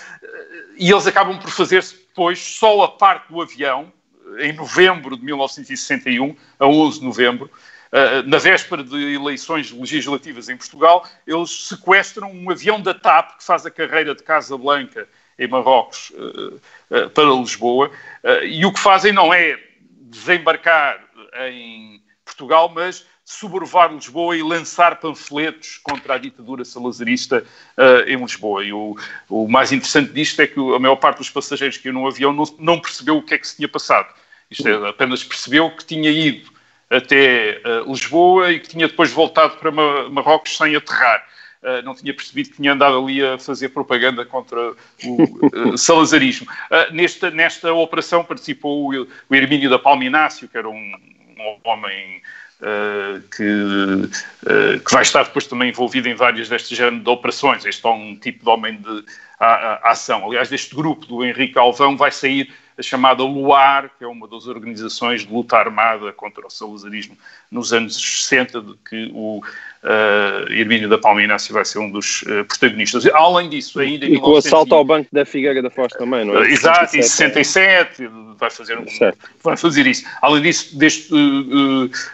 [0.77, 3.93] e eles acabam por fazer-se depois só a parte do avião,
[4.39, 7.51] em novembro de 1961, a 11 de novembro,
[8.25, 13.67] na véspera de eleições legislativas em Portugal, eles sequestram um avião da TAP que faz
[13.67, 15.07] a carreira de Casablanca
[15.43, 17.91] em Marrocos uh, uh, para Lisboa,
[18.45, 19.59] e o que fazem não é
[20.01, 21.03] desembarcar
[21.49, 27.45] em Portugal, mas sobrevoar Lisboa e lançar panfletos contra a ditadura salazarista
[27.79, 28.65] uh, em Lisboa.
[28.65, 28.97] E o,
[29.29, 32.33] o, mais interessante disto é que a maior parte dos passageiros que iam no avião
[32.33, 34.13] não, não percebeu o que é que se tinha passado.
[34.51, 36.51] Isto é, apenas percebeu que tinha ido
[36.91, 41.27] até uh, Lisboa e que tinha depois voltado para Marrocos sem aterrar.
[41.63, 44.73] Uh, não tinha percebido que tinha andado ali a fazer propaganda contra
[45.05, 46.49] o uh, salazarismo.
[46.51, 50.93] Uh, nesta, nesta operação participou o, o Hermínio da Palminácio, que era um,
[51.39, 52.21] um homem
[53.37, 57.65] que, que, vai estar depois também envolvido em várias destas género de operações.
[57.65, 59.05] Este é um tipo de homem de
[59.41, 60.25] a, a ação.
[60.25, 64.47] Aliás, deste grupo do Henrique Alvão vai sair a chamada LUAR, que é uma das
[64.47, 67.17] organizações de luta armada contra o salazarismo
[67.51, 72.23] nos anos 60, de que o uh, Hermínio da Palma Inácio vai ser um dos
[72.23, 73.07] uh, protagonistas.
[73.07, 76.35] Além disso, ainda E com o assalto ao Banco da Figueira da Foz também, não
[76.35, 76.41] é?
[76.41, 78.85] Uh, exato, em 67, vai fazer, um,
[79.43, 80.05] vai fazer isso.
[80.21, 81.11] Além disso, deste,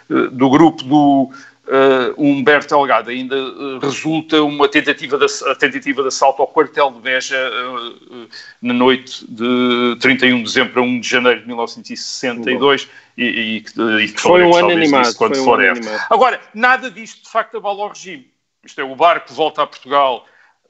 [0.09, 1.31] do grupo do
[1.69, 6.91] uh, Humberto Delgado ainda uh, resulta uma tentativa de, a tentativa de assalto ao quartel
[6.91, 8.27] de Beja uh,
[8.61, 13.61] na noite de 31 de dezembro a 1 de janeiro de 1962 e, e, e,
[14.11, 15.15] que foi um ano animado.
[15.15, 16.05] Quando foi um animado.
[16.09, 18.27] Agora, nada disto de facto abala o regime.
[18.65, 20.25] Isto é, o barco volta a Portugal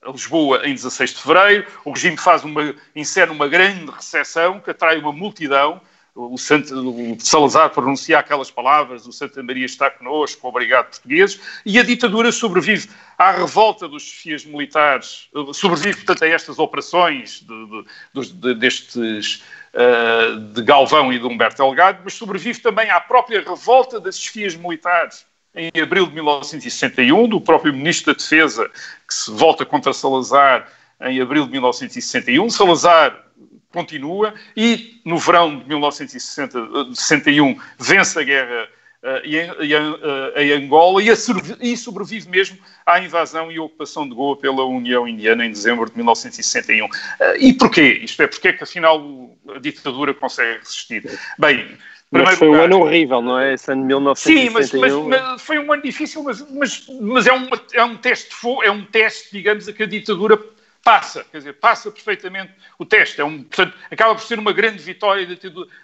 [0.06, 4.72] a Lisboa em 16 de fevereiro, o regime faz uma, insere uma grande recessão que
[4.72, 5.82] atrai uma multidão,
[6.16, 11.80] o, Santo, o Salazar pronuncia aquelas palavras, o Santa Maria está conosco, obrigado portugueses, e
[11.80, 18.34] a ditadura sobrevive à revolta dos chefias militares, sobrevive, portanto, a estas operações de, de,
[18.34, 19.44] de, destes
[19.74, 24.56] uh, de Galvão e de Humberto Delgado, mas sobrevive também à própria revolta das chefias
[24.56, 28.70] militares em abril de 1961, do próprio Ministro da Defesa,
[29.08, 30.68] que se volta contra Salazar
[31.02, 32.50] em abril de 1961.
[32.50, 33.26] Salazar
[33.72, 38.68] continua e no verão de 1961 vence a guerra
[39.04, 41.14] uh, em, Angola e, a,
[41.62, 45.96] e, sobrevive mesmo à invasão e ocupação de Goa pela União Indiana em dezembro de
[45.96, 46.86] 1961.
[46.86, 48.00] Uh, eh, e porquê?
[48.04, 51.20] Isto é, porque é que afinal a ditadura consegue resistir?
[51.38, 51.78] Bem,
[52.12, 53.54] mas foi lugar, um ano horrível, não é?
[53.54, 54.48] Esse ano de 1961.
[54.48, 57.96] Sim, mas, mas, mas, foi um ano difícil, mas, mas, mas é, um, é um
[57.96, 60.40] teste, é um teste, digamos, a que a ditadura
[60.84, 63.22] passa, quer dizer, passa perfeitamente o teste.
[63.22, 65.28] É um, portanto, acaba por ser uma grande vitória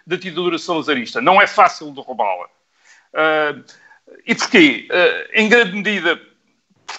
[0.05, 1.21] da ditadura salazarista.
[1.21, 2.47] Não é fácil derrubá-la.
[3.13, 3.63] Uh,
[4.25, 4.87] e porquê?
[4.89, 6.21] Uh, em grande medida,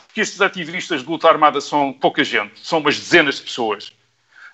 [0.07, 3.93] porque estes ativistas de luta armada são pouca gente, são umas dezenas de pessoas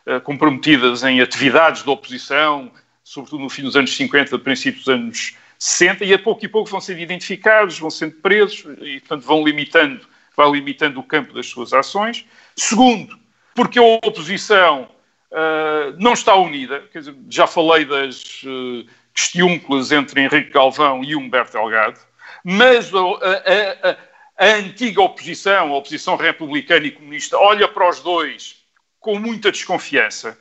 [0.07, 2.71] uh, comprometidas em atividades de oposição,
[3.05, 6.69] sobretudo no fim dos anos 50, princípio dos anos 60, e a pouco e pouco
[6.69, 10.01] vão sendo identificados, vão sendo presos e, portanto, vão limitando,
[10.37, 12.27] vai limitando o campo das suas ações.
[12.57, 13.17] Segundo,
[13.55, 14.88] porque a oposição
[15.31, 16.85] uh, não está unida.
[16.93, 22.01] Dizer, já falei das uh, questiúnculas entre Henrique Galvão e Humberto Delgado,
[22.45, 23.97] mas a, a, a,
[24.38, 28.57] a antiga oposição, a oposição republicana e comunista, olha para os dois
[28.99, 30.38] com muita desconfiança,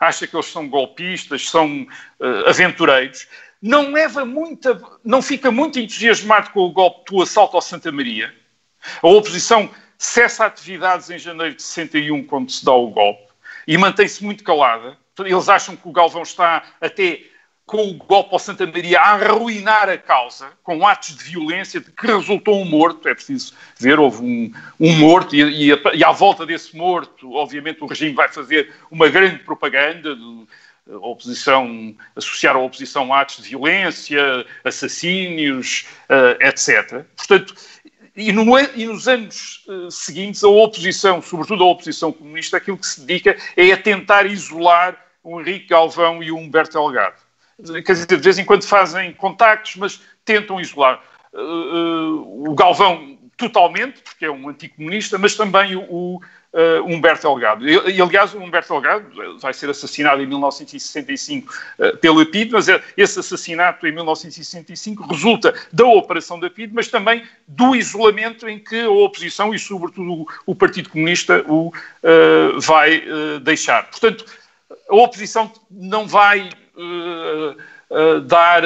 [0.00, 1.86] acha que eles são golpistas, são
[2.20, 3.28] uh, aventureiros,
[3.60, 8.32] não leva muita, não fica muito entusiasmado com o golpe do assalto ao Santa Maria.
[9.02, 9.68] A oposição
[9.98, 13.24] cessa atividades em janeiro de 61, quando se dá o golpe,
[13.66, 14.96] e mantém-se muito calada.
[15.18, 17.20] Eles acham que o Galvão está até
[17.66, 21.90] com o golpe ao Santa Maria a arruinar a causa, com atos de violência de
[21.90, 23.06] que resultou um morto.
[23.08, 27.34] É preciso ver, houve um, um morto, e, e, a, e, à volta desse morto,
[27.34, 30.16] obviamente, o regime vai fazer uma grande propaganda.
[30.16, 30.46] De,
[31.02, 37.04] oposição, associar a oposição a atos de violência, assassínios, uh, etc.
[37.16, 37.54] Portanto,
[38.18, 42.86] e, no, e, nos anos uh, seguintes, a oposição, sobretudo a oposição comunista, aquilo que
[42.86, 47.16] se dedica é a tentar isolar o Henrique Galvão e o Humberto Delgado.
[47.84, 51.00] Quer dizer, de vez em quando fazem contactos, mas tentam isolar.
[51.32, 56.20] Uh, uh, o Galvão totalmente, porque é um anticomunista, mas também o,
[56.52, 57.68] uh, Humberto Delgado.
[57.68, 63.20] E, aliás, o Humberto Delgado vai ser assassinado em 1965 uh, pela PID, mas esse
[63.20, 68.90] assassinato em 1965 resulta da operação da PID, mas também do isolamento em que a
[68.90, 73.02] oposição e, sobretudo, o, Partido Comunista o uh, vai
[73.42, 73.88] deixar.
[73.90, 74.24] Portanto,
[74.88, 76.50] a oposição não vai
[78.26, 78.62] dar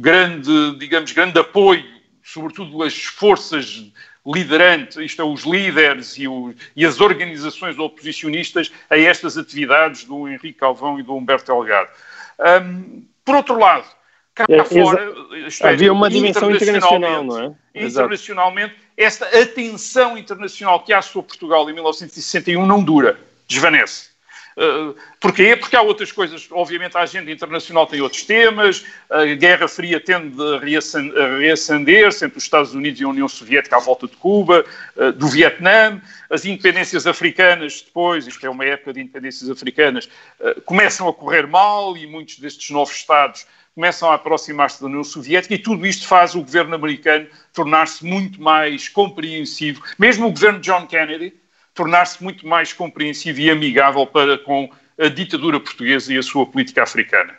[0.00, 1.84] grande, digamos, grande apoio,
[2.22, 3.84] sobretudo as forças
[4.26, 10.26] liderante, isto é, os líderes e, o, e, as organizações oposicionistas a estas atividades do
[10.26, 11.90] Henrique Calvão e do Humberto Delgado.
[12.40, 13.84] Um, por outro lado,
[14.34, 15.12] cá é, fora,
[15.60, 17.54] é, havia uma dimensão internacional, não é?
[17.74, 24.13] Internacionalmente, esta atenção internacional que há sobre Portugal em 1961 não dura, desvanece.
[24.56, 25.56] Uh, porquê?
[25.56, 26.46] Porque há outras coisas.
[26.50, 32.44] Obviamente, a agenda internacional tem outros temas, a Guerra Fria tende a reacender-se entre os
[32.44, 34.64] Estados Unidos e a União Soviética à volta de Cuba,
[34.96, 40.08] uh, do Vietnã, as independências africanas depois, isto é uma época de independências africanas,
[40.40, 45.02] uh, começam a correr mal e muitos destes novos Estados começam a aproximar-se da União
[45.02, 49.82] Soviética e tudo isto faz o governo americano tornar-se muito mais compreensivo.
[49.98, 51.34] Mesmo o governo de John Kennedy,
[51.74, 56.84] tornar-se muito mais compreensivo e amigável para com a ditadura portuguesa e a sua política
[56.84, 57.36] africana.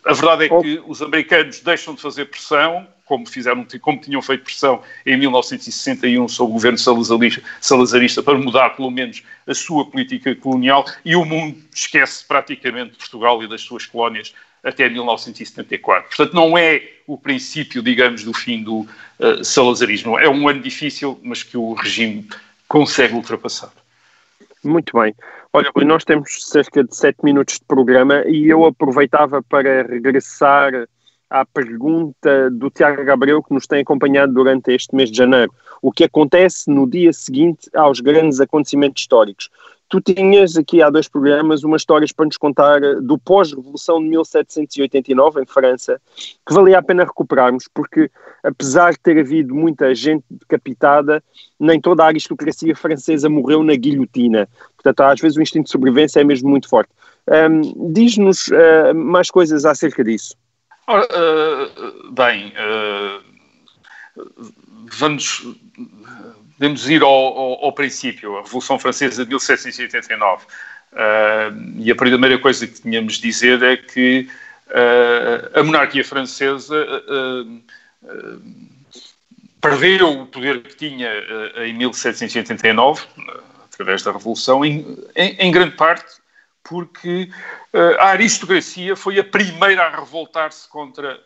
[0.04, 4.44] A verdade é que os americanos deixam de fazer pressão, como, fizeram, como tinham feito
[4.44, 10.34] pressão em 1961 sobre o governo salazarista, salazarista, para mudar pelo menos a sua política
[10.36, 14.32] colonial, e o mundo esquece praticamente Portugal e das suas colónias
[14.62, 16.08] até 1974.
[16.08, 20.18] Portanto, não é o princípio, digamos, do fim do uh, salazarismo.
[20.18, 22.28] É um ano difícil, mas que o regime
[22.68, 23.72] consegue ultrapassar.
[24.62, 25.14] Muito bem.
[25.53, 30.87] Olha, nós temos cerca de sete minutos de programa e eu aproveitava para regressar
[31.31, 35.53] à pergunta do Tiago Gabriel, que nos tem acompanhado durante este mês de janeiro.
[35.81, 39.49] O que acontece no dia seguinte aos grandes acontecimentos históricos?
[39.88, 45.43] Tu tinhas aqui há dois programas umas histórias para nos contar do pós-revolução de 1789
[45.43, 46.01] em França,
[46.47, 48.09] que valia a pena recuperarmos, porque
[48.43, 51.21] apesar de ter havido muita gente decapitada,
[51.59, 54.49] nem toda a aristocracia francesa morreu na guilhotina.
[54.77, 56.90] Portanto, às vezes o instinto de sobrevivência é mesmo muito forte.
[57.29, 60.37] Um, Diz-nos uh, mais coisas acerca disso.
[60.90, 63.22] Ora, uh, bem, uh,
[64.90, 65.46] vamos
[66.59, 70.44] podemos ir ao, ao, ao, princípio, a Revolução Francesa de 1789.
[70.92, 74.29] Uh, e a primeira coisa que tínhamos de dizer é que
[75.55, 76.76] a monarquia francesa
[79.61, 81.09] perdeu o poder que tinha
[81.66, 83.03] em 1789,
[83.72, 86.19] através da Revolução, em, em, em grande parte
[86.62, 87.31] porque
[87.99, 91.18] a aristocracia foi a primeira a revoltar-se contra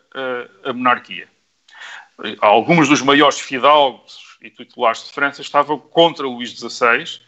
[0.63, 1.27] a monarquia.
[2.39, 7.19] Alguns dos maiores fidalgos e titulares de França estavam contra Luís XVI,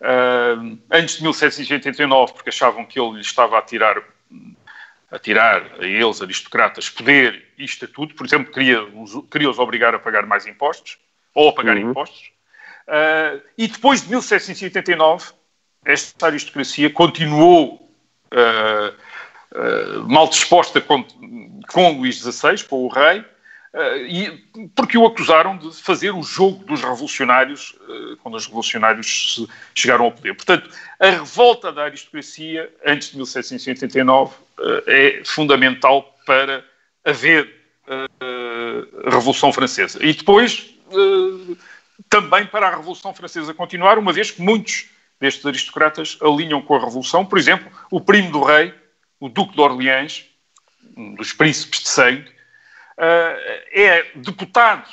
[0.00, 4.02] uh, antes de 1789, porque achavam que ele lhes estava a tirar,
[5.10, 8.14] a tirar a eles, aristocratas, poder e estatuto.
[8.14, 10.98] Por exemplo, queria-os queria obrigar a pagar mais impostos,
[11.32, 11.90] ou a pagar uhum.
[11.90, 12.30] impostos.
[12.86, 15.32] Uh, e depois de 1789,
[15.86, 17.90] esta aristocracia continuou
[18.32, 21.04] uh, mal disposta com,
[21.72, 23.24] com Luís XVI, com o rei,
[23.76, 29.46] Uh, e, porque o acusaram de fazer o jogo dos revolucionários uh, quando os revolucionários
[29.74, 30.34] chegaram ao poder.
[30.34, 36.64] Portanto, a revolta da aristocracia antes de 1789 uh, eh, é fundamental para
[37.04, 37.54] haver
[37.86, 40.04] a Revolução Francesa.
[40.04, 40.74] E depois
[42.08, 44.90] também para a Revolução Francesa continuar, uma vez que muitos
[45.20, 47.24] destes aristocratas alinham com a Revolução.
[47.24, 48.74] Por exemplo, o primo do rei,
[49.18, 50.24] o Duque de Orleans,
[50.96, 52.28] um dos príncipes de sangue,
[52.98, 53.36] uh,
[53.72, 54.88] é deputado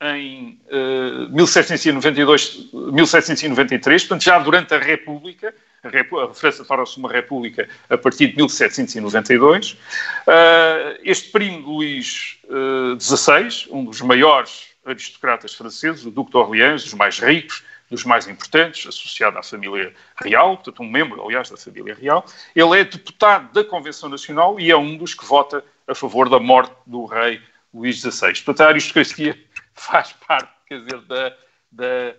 [0.00, 7.96] em uh, 1792, 1793, portanto, já durante a República, a, França torna-se uma república a
[7.96, 9.72] partir de 1792.
[9.72, 9.76] Uh,
[11.02, 12.38] este primo Luís
[12.98, 18.28] XVI, um dos maiores aristocratas franceses, o Duque de Orleans, dos mais ricos, dos mais
[18.28, 22.24] importantes, associado à família real, portanto, um membro, aliás, da família real.
[22.54, 26.38] Ele é deputado da Convenção Nacional e é um dos que vota a favor da
[26.38, 27.40] morte do rei
[27.72, 28.34] Luís XVI.
[28.34, 29.38] Portanto, a aristocracia
[29.74, 31.36] faz parte, quer dizer, da,
[31.72, 32.14] da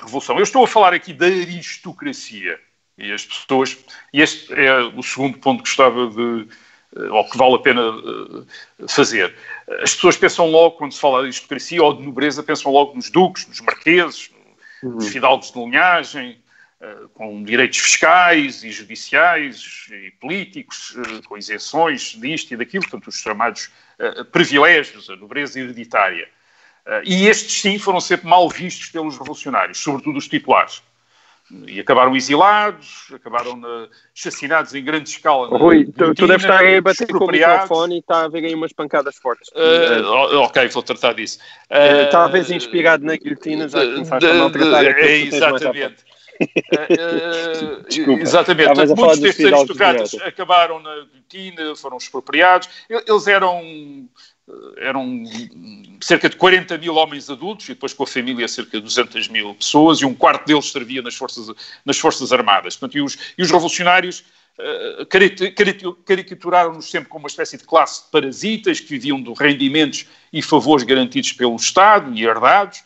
[0.00, 0.36] Revolução.
[0.36, 2.60] Eu estou a falar aqui da aristocracia
[2.96, 3.78] e as pessoas,
[4.12, 6.48] e este é o segundo ponto que gostava de,
[6.96, 9.34] eh, ou que vale a pena eh, fazer.
[9.80, 13.08] As pessoas pensam logo, quando se fala de aristocracia ou de nobreza, pensam logo nos
[13.08, 14.30] duques, nos marqueses,
[14.82, 15.00] uhum.
[15.00, 16.42] fidalgos de linhagem,
[16.80, 23.16] eh, com direitos fiscais e judiciais e políticos, com isenções disto e daquilo, portanto, os
[23.16, 23.70] chamados
[24.30, 26.28] privilégios, a nobreza hereditária.
[27.04, 30.80] E estes, sim, foram sempre mal vistos pelos revolucionários, sobretudo os titulares
[31.66, 35.48] e acabaram exilados, acabaram na, chacinados em grande escala.
[35.48, 38.54] Rui, tu, tu deves estar a bater com o microfone e está a haver aí
[38.54, 39.48] umas pancadas fortes.
[39.50, 41.38] Uh, ok, vou tratar disso.
[41.70, 46.04] Uh, Talvez inspirado na guilhotina, já começaste a maltratar É, exatamente.
[46.40, 48.66] uh, exatamente.
[48.68, 52.68] Portanto, muitos destes aristocratas acabaram na guilhotina, foram expropriados.
[52.90, 54.06] Eles eram
[54.78, 55.24] eram
[56.00, 59.54] cerca de 40 mil homens adultos e depois com a família cerca de 200 mil
[59.54, 61.48] pessoas e um quarto deles servia nas Forças,
[61.84, 62.76] nas forças Armadas.
[62.76, 64.24] Portanto, e, os, e os revolucionários
[64.58, 65.06] uh,
[66.04, 70.84] caricaturaram-nos sempre como uma espécie de classe de parasitas que viviam de rendimentos e favores
[70.84, 72.82] garantidos pelo Estado e herdados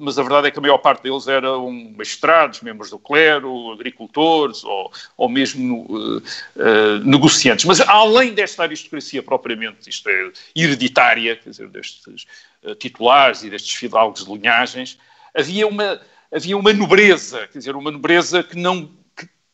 [0.00, 4.64] mas a verdade é que a maior parte deles eram magistrados, membros do clero, agricultores
[4.64, 7.64] ou, ou mesmo uh, uh, negociantes.
[7.64, 12.26] Mas além desta aristocracia propriamente, isto é, hereditária, quer dizer, destes
[12.64, 14.98] uh, titulares e destes fidalgos de linhagens,
[15.34, 16.00] havia uma,
[16.32, 18.90] havia uma nobreza, quer dizer, uma nobreza que não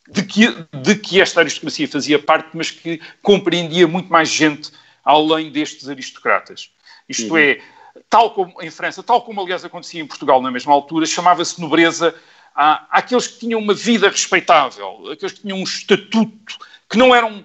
[0.08, 0.46] de que,
[0.82, 4.70] de que esta aristocracia fazia parte, mas que compreendia muito mais gente
[5.02, 6.70] além destes aristocratas.
[7.08, 7.38] Isto uhum.
[7.38, 7.60] é,
[8.08, 12.14] tal como em França, tal como aliás acontecia em Portugal na mesma altura, chamava-se nobreza
[12.54, 17.44] à, àqueles que tinham uma vida respeitável, aqueles que tinham um estatuto, que não eram,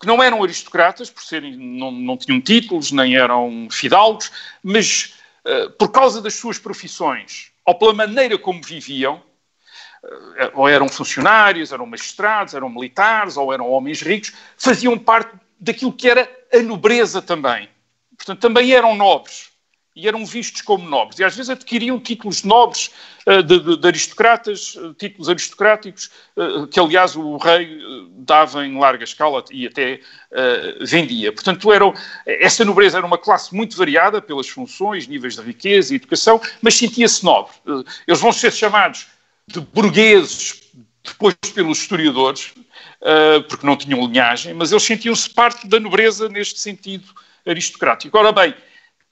[0.00, 4.30] que não eram aristocratas, por serem, não, não tinham títulos, nem eram fidalgos,
[4.62, 5.14] mas
[5.44, 9.22] uh, por causa das suas profissões, ou pela maneira como viviam,
[10.04, 15.92] uh, ou eram funcionários, eram magistrados, eram militares, ou eram homens ricos, faziam parte daquilo
[15.92, 17.68] que era a nobreza também.
[18.16, 19.51] Portanto, também eram nobres
[19.94, 21.18] e eram vistos como nobres.
[21.18, 22.90] E às vezes adquiriam títulos nobres
[23.26, 27.78] uh, de, de, de, aristocratas, uh, títulos aristocráticos, uh, que aliás o rei
[28.10, 30.00] dava em larga escala e até
[30.80, 31.30] vendia.
[31.32, 31.92] Portanto, eram,
[32.24, 36.74] essa nobreza era uma classe muito variada pelas funções, níveis de riqueza e educação, mas
[36.74, 37.52] sentia-se nobre.
[38.06, 39.08] eles vão ser chamados
[39.46, 40.62] de burgueses
[41.04, 42.54] depois pelos historiadores,
[43.48, 47.08] porque não tinham linhagem, mas eles sentiam-se parte da nobreza neste sentido
[47.46, 48.16] aristocrático.
[48.16, 48.54] Ora bem,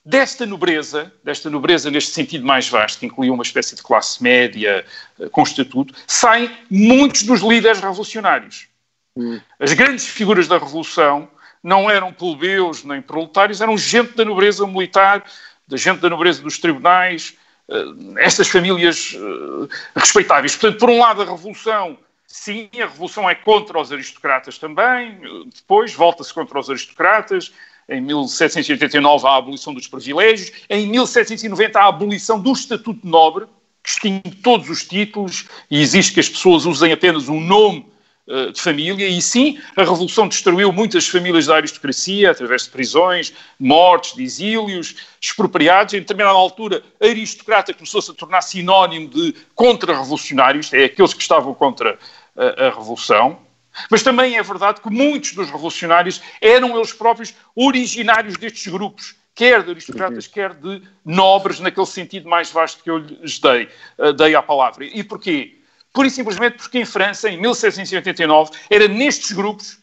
[0.04, 4.84] Desta nobreza, desta nobreza neste sentido mais vasto, que incluía uma espécie de classe média
[5.18, 8.66] eh, com estatuto, saem muitos dos líderes revolucionários.
[9.14, 9.38] Hum.
[9.58, 11.28] As grandes figuras da Revolução
[11.62, 15.22] não eram plebeus nem proletários, eram gente da nobreza militar,
[15.68, 17.36] da gente da nobreza dos tribunais,
[17.68, 17.84] eh,
[18.20, 20.56] estas famílias eh, respeitáveis.
[20.56, 25.20] Portanto, por um lado, a Revolução, sim, a Revolução é contra os aristocratas também,
[25.54, 27.52] depois volta-se contra os aristocratas,
[27.90, 33.46] em 1789 a abolição dos privilégios, em 1790 a abolição do Estatuto Nobre,
[33.82, 37.86] que extingue todos os títulos e exige que as pessoas usem apenas um nome
[38.28, 43.32] uh, de família, e sim, a Revolução destruiu muitas famílias da aristocracia, através de prisões,
[43.58, 45.94] mortes, de exílios, expropriados.
[45.94, 51.98] Em determinada altura, aristocrata começou-se a tornar sinónimo de contra-revolucionários, é aqueles que estavam contra
[52.36, 53.49] a, a Revolução.
[53.88, 59.62] Mas também é verdade que muitos dos revolucionários eram eles próprios originários destes grupos, quer
[59.62, 60.32] de aristocratas, uhum.
[60.32, 63.68] quer de nobres, naquele sentido mais vasto que eu lhes dei,
[63.98, 64.84] uh, dei à palavra.
[64.84, 65.58] E porquê?
[65.92, 69.78] Pura e simplesmente porque em França, em 1789, era nestes grupos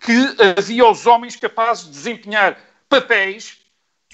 [0.00, 0.12] que
[0.58, 3.58] havia os homens capazes de desempenhar papéis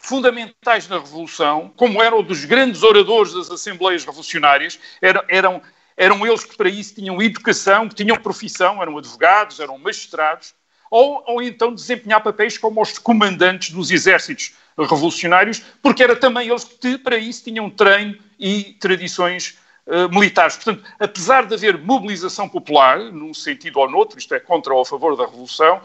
[0.03, 5.63] fundamentais na Revolução, como eram dos grandes oradores das Assembleias Revolucionárias, eram, eram
[5.99, 10.55] eram eles que para isso tinham educação, que tinham profissão, eram advogados, eram magistrados,
[10.89, 16.63] ou, ou então desempenhar papéis como os comandantes dos exércitos revolucionários, porque era também eles
[16.63, 20.55] que para isso tinham treino e tradições uh, militares.
[20.55, 24.87] Portanto, apesar de haver mobilização popular, num sentido ou noutro, isto é, contra ou a
[24.87, 25.83] favor da Revolução,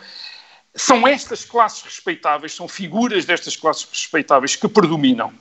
[0.76, 5.34] são estas classes respeitáveis, são figuras destas classes respeitáveis que predominam.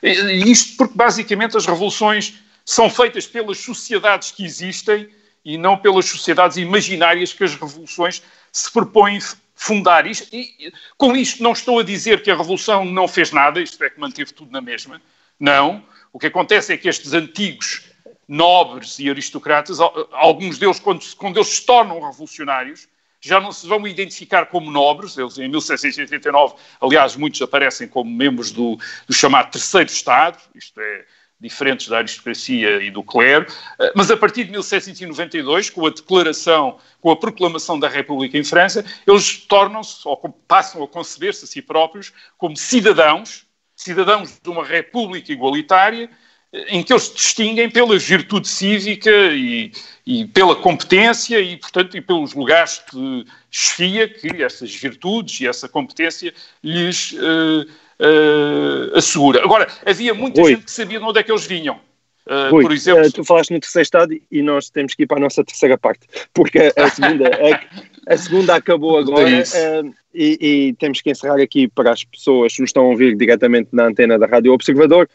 [0.00, 2.34] E isto porque, basicamente, as revoluções
[2.70, 5.08] são feitas pelas sociedades que existem
[5.44, 9.18] e não pelas sociedades imaginárias que as revoluções se propõem
[9.56, 10.06] fundar.
[10.06, 13.90] E, com isto não estou a dizer que a revolução não fez nada, isto é
[13.90, 15.02] que manteve tudo na mesma.
[15.38, 15.84] Não.
[16.12, 17.86] O que acontece é que estes antigos
[18.28, 19.78] nobres e aristocratas,
[20.12, 22.86] alguns deles, quando, quando eles se tornam revolucionários,
[23.20, 28.52] já não se vão identificar como nobres, eles em 1789, aliás, muitos aparecem como membros
[28.52, 31.04] do, do chamado Terceiro Estado, isto é,
[31.40, 33.46] diferentes da aristocracia e do clero,
[33.78, 38.44] eh, mas a partir de 1792, com a declaração, com a proclamação da República em
[38.44, 40.16] França, eles tornam-se, ou
[40.46, 46.10] passam a conceber-se a si próprios como cidadãos, cidadãos de uma república igualitária,
[46.52, 49.70] em que eles se distinguem pela virtude cívica e,
[50.04, 55.68] e, pela competência e, portanto, e pelos lugares de chefia que essas virtudes e essa
[55.68, 57.70] competência lhes uh,
[58.00, 59.42] uh, assegura.
[59.42, 60.52] Agora, havia muita Oi.
[60.52, 61.78] gente que sabia de onde é que eles vinham.
[62.26, 65.16] Uh, Oi, por exemplo, tu falaste no terceiro estado e nós temos que ir para
[65.16, 69.82] a nossa terceira parte, porque a segunda, a, a segunda acabou agora é
[70.14, 73.70] e, e, temos que encerrar aqui para as pessoas que nos estão a ouvir diretamente
[73.72, 75.08] na antena da Rádio Observador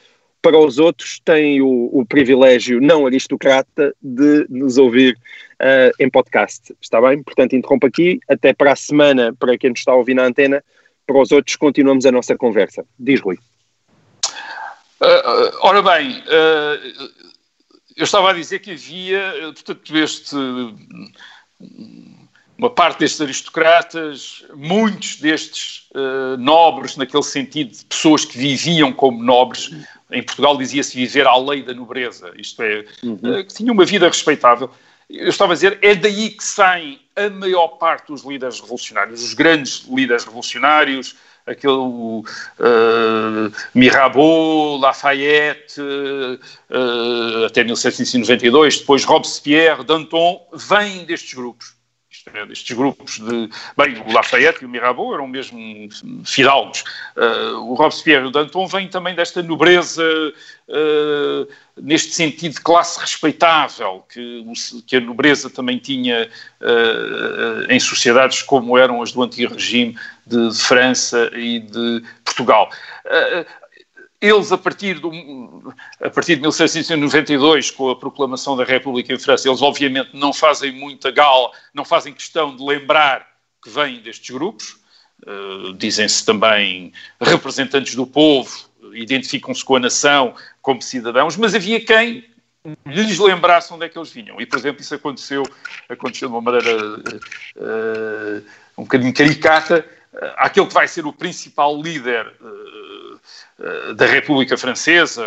[0.46, 5.18] para os outros têm o, o privilégio não aristocrata de nos ouvir
[5.60, 6.72] uh, em podcast.
[6.80, 7.24] Está bem?
[7.24, 8.20] Portanto, interrompo aqui.
[8.30, 10.64] Até para a semana, para quem nos está a ouvir na antena.
[11.06, 12.86] Para os outros, continuamos a nossa conversa.
[13.00, 13.38] Diz, Rui.
[15.02, 17.12] Uh, ora bem, uh,
[17.96, 20.36] eu estava a dizer que havia, portanto, este
[22.58, 29.22] uma parte destes aristocratas, muitos destes uh, nobres, naquele sentido, de pessoas que viviam como
[29.22, 29.72] nobres,
[30.12, 33.16] em Portugal dizia-se viver à lei da nobreza, isto é, uhum.
[33.16, 34.70] uh, que tinham uma vida respeitável.
[35.10, 39.34] Eu estava a dizer, é daí que saem a maior parte dos líderes revolucionários, os
[39.34, 42.26] grandes líderes revolucionários, aquele uh,
[43.74, 51.75] Mirabeau, Lafayette, uh, até 1792, depois Robespierre, Danton, vêm destes grupos
[52.50, 53.50] estes grupos de.
[53.78, 55.90] Bem, o Lafayette e o Mirabeau eram mesmo
[56.26, 56.84] fidalgos.
[57.16, 61.48] Uh, o Robespierre e o Danton vêm também desta nobreza, uh,
[61.78, 64.44] neste sentido de classe respeitável, que,
[64.88, 66.30] que a nobreza também tinha
[66.62, 69.96] uh, em sociedades como eram as do antigo regime
[70.26, 72.70] de, França e de Portugal
[74.22, 75.12] eles, a partir, do,
[76.02, 80.72] a partir de 1792, com a proclamação da República em França, eles obviamente não fazem
[80.72, 83.28] muita gala, não fazem questão de lembrar
[83.62, 84.78] que vêm destes grupos.
[85.26, 92.26] Uh, Dizem-se também representantes do povo, identificam-se com a nação como cidadãos, mas havia quem
[92.86, 94.40] lhes lembrasse onde é que eles vinham.
[94.42, 95.44] E, por exemplo, isso aconteceu,
[95.88, 98.44] aconteceu de uma maneira uh,
[98.78, 102.85] um bocadinho caricata, uh, que vai ser o principal líder eh,
[103.96, 105.26] da República Francesa,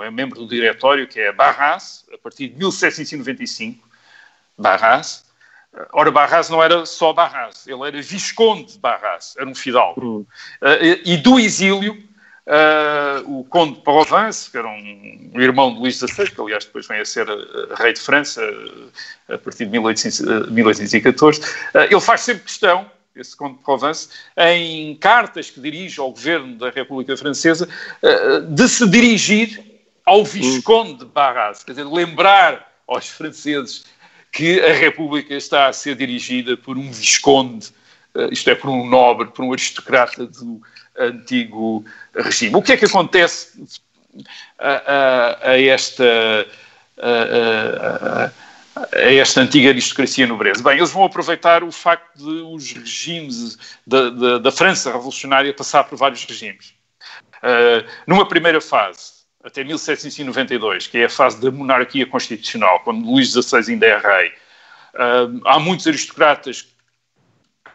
[0.00, 3.88] é membro do diretório, que é Barras, a partir de 1795.
[4.58, 5.24] Barras.
[5.74, 10.00] Eh, ora, Barras não era só Barras, ele era Visconde de Barras, era um fidalgo.
[10.00, 10.26] Uhum.
[10.60, 12.02] Uh, e do exílio,
[13.26, 16.98] o Conde de Provence, que era um, irmão de Luís XVI, que aliás depois vem
[16.98, 17.26] a ser
[17.76, 18.42] rei de França
[19.28, 21.42] a partir de 1800, 1814,
[21.90, 22.90] ele faz sempre questão
[23.20, 27.68] esse Conde de Provence, em cartas que dirige ao governo da República Francesa,
[28.02, 29.64] eh, de se dirigir
[30.04, 33.84] ao Visconde de Barras, quer dizer, lembrar aos franceses
[34.32, 37.68] que a República está a ser dirigida por um Visconde,
[38.14, 40.60] eh, isto é, por um nobre, por um aristocrata do
[40.98, 42.56] antigo regime.
[42.56, 43.62] O que é que acontece
[44.58, 46.46] a, a, a esta.
[46.98, 48.47] A,
[48.92, 50.62] a esta antiga aristocracia nobreza?
[50.62, 55.84] Bem, eles vão aproveitar o facto de os regimes da, da, da França revolucionária passar
[55.84, 56.74] por vários regimes.
[57.38, 63.32] Uh, numa primeira fase, até 1792, que é a fase da monarquia constitucional, quando Luís
[63.32, 66.68] XVI ainda é rei, uh, há muitos aristocratas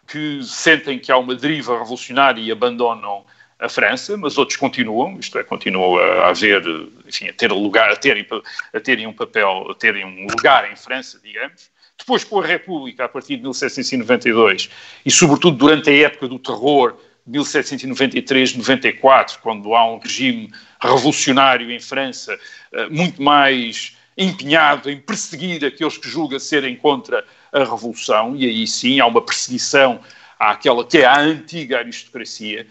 [0.07, 3.25] que sentem que há uma deriva revolucionária e abandonam
[3.63, 6.61] a França, mas outros continuam, isto é, continuam a haver,
[7.07, 8.27] enfim, a ter lugar, a terem,
[8.73, 11.71] a terem um papel, a terem um lugar em França, digamos.
[11.97, 14.69] Depois, com a República, a partir de 1792,
[15.05, 16.97] e sobretudo durante a época do terror,
[17.29, 20.51] 1793-94, quando há um regime
[20.81, 22.37] revolucionário em França,
[22.73, 28.67] eh, muito mais empenhado em perseguir aqueles que julga serem contra a revolução, e aí
[28.67, 30.01] sim há uma perseguição
[30.37, 32.67] àquela que é a antiga aristocracia,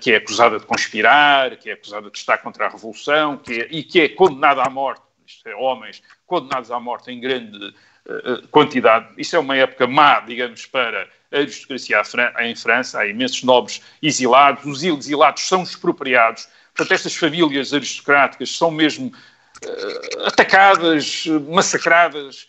[0.00, 3.68] que é acusada de conspirar, que é acusada de estar contra a revolução que é,
[3.70, 7.74] e que é condenada à morte, isto é, homens condenados à morte em grande
[8.06, 9.08] uh, quantidade.
[9.16, 12.02] Isto é uma época má, digamos, para a aristocracia
[12.40, 13.00] em França.
[13.00, 14.64] Há imensos nobres exilados.
[14.64, 16.48] Os exilados são expropriados.
[16.74, 22.48] Portanto, estas famílias aristocráticas são mesmo uh, atacadas, massacradas,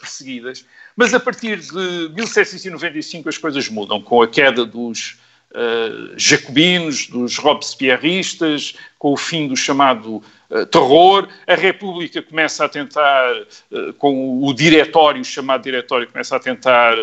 [0.00, 0.66] perseguidas.
[0.96, 5.20] Mas a partir de 1795 as coisas mudam, com a queda dos
[5.54, 11.28] uh, jacobinos, dos robespierristas, com o fim do chamado uh, terror.
[11.46, 13.34] A República começa a tentar,
[13.70, 16.94] uh, com o diretório, chamado diretório, começa a tentar,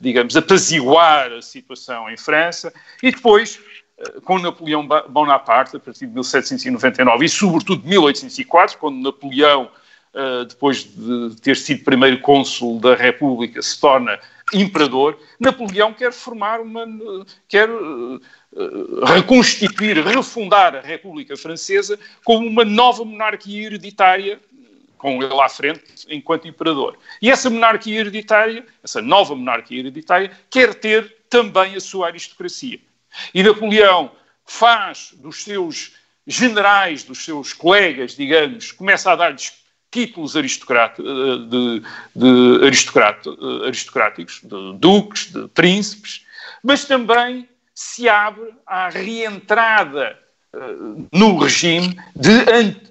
[0.00, 2.72] digamos, apaziguar a situação em França.
[3.02, 3.60] E depois,
[4.24, 9.70] com Napoleão Bonaparte, a partir de 1799 e, sobretudo, de 1804, quando Napoleão
[10.46, 14.18] depois de ter sido primeiro cônsul da República, se torna
[14.52, 16.86] imperador, Napoleão quer formar uma.
[17.48, 18.20] quer uh,
[19.04, 24.40] reconstituir, refundar a República Francesa como uma nova monarquia hereditária,
[24.98, 26.98] com ele à frente enquanto imperador.
[27.20, 32.78] E essa monarquia hereditária, essa nova monarquia hereditária, quer ter também a sua aristocracia.
[33.34, 34.12] E Napoleão
[34.44, 35.94] faz dos seus
[36.26, 39.61] generais, dos seus colegas, digamos, começa a dar-lhes
[39.92, 41.82] títulos eh, de,
[42.16, 46.26] de eh, aristocráticos, de duques, de príncipes,
[46.64, 50.18] mas também se abre à reentrada
[50.54, 52.30] uh, no regime de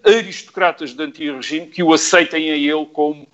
[0.04, 3.28] aristocratas de antigo regime que o aceitem a ele como uh,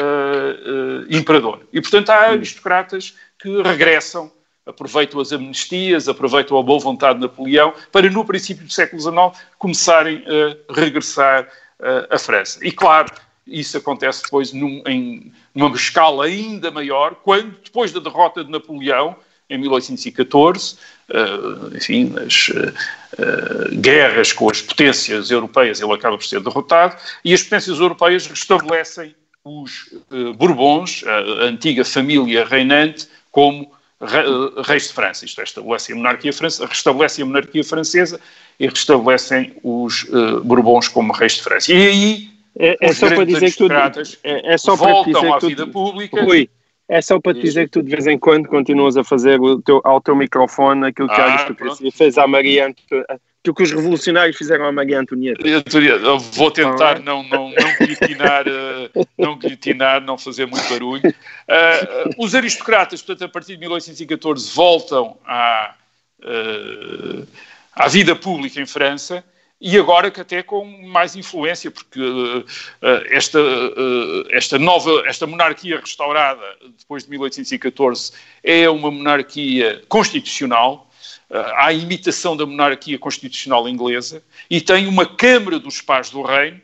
[0.00, 1.66] uh, imperador.
[1.72, 4.32] E, portanto, há aristocratas que regressam,
[4.66, 9.44] aproveitam as amnistias, aproveitam a boa vontade de Napoleão, para, no princípio do século XIX,
[9.58, 11.46] começarem a regressar
[12.10, 12.58] a França.
[12.66, 13.12] E claro,
[13.46, 19.16] isso acontece depois num, em numa escala ainda maior, quando, depois da derrota de Napoleão,
[19.48, 20.76] em 1814,
[21.10, 22.72] uh, enfim, nas uh,
[23.18, 28.26] uh, guerras com as potências europeias, ele acaba por ser derrotado, e as potências europeias
[28.26, 29.14] restabelecem
[29.44, 29.90] os
[30.38, 33.70] Bourbons, a, antiga família reinante, como
[34.66, 35.26] reis de França.
[35.26, 38.18] Isto é, estabelece a monarquia francesa, restabelecem a monarquia francesa
[38.58, 41.72] e restabelecem os uh, Bourbons como reis de França.
[41.72, 42.28] E aí
[42.58, 43.68] é, é só para dizer que tu
[44.22, 46.22] é, é só voltam para dizer à que tu, vida pública.
[46.22, 46.48] Rui,
[46.88, 49.80] é só para te dizer que tu de vez em quando continuas a fazer teu,
[49.84, 54.36] ao teu microfone aquilo que ah, a aristocracia fez à Maria aquilo que os revolucionários
[54.36, 55.46] fizeram à Maria Antonieta.
[55.46, 61.02] Eu vou tentar não, não, não, guilhotinar, uh, não guilhotinar, não fazer muito barulho.
[61.06, 65.74] Uh, os aristocratas, portanto, a partir de 1814, voltam à,
[66.22, 67.26] uh,
[67.74, 69.24] à vida pública em França
[69.60, 72.44] e agora que até com mais influência, porque uh,
[73.10, 76.42] esta, uh, esta nova, esta monarquia restaurada
[76.78, 78.12] depois de 1814
[78.42, 80.90] é uma monarquia constitucional,
[81.30, 86.60] uh, à imitação da monarquia constitucional inglesa, e tem uma Câmara dos Pais do Reino,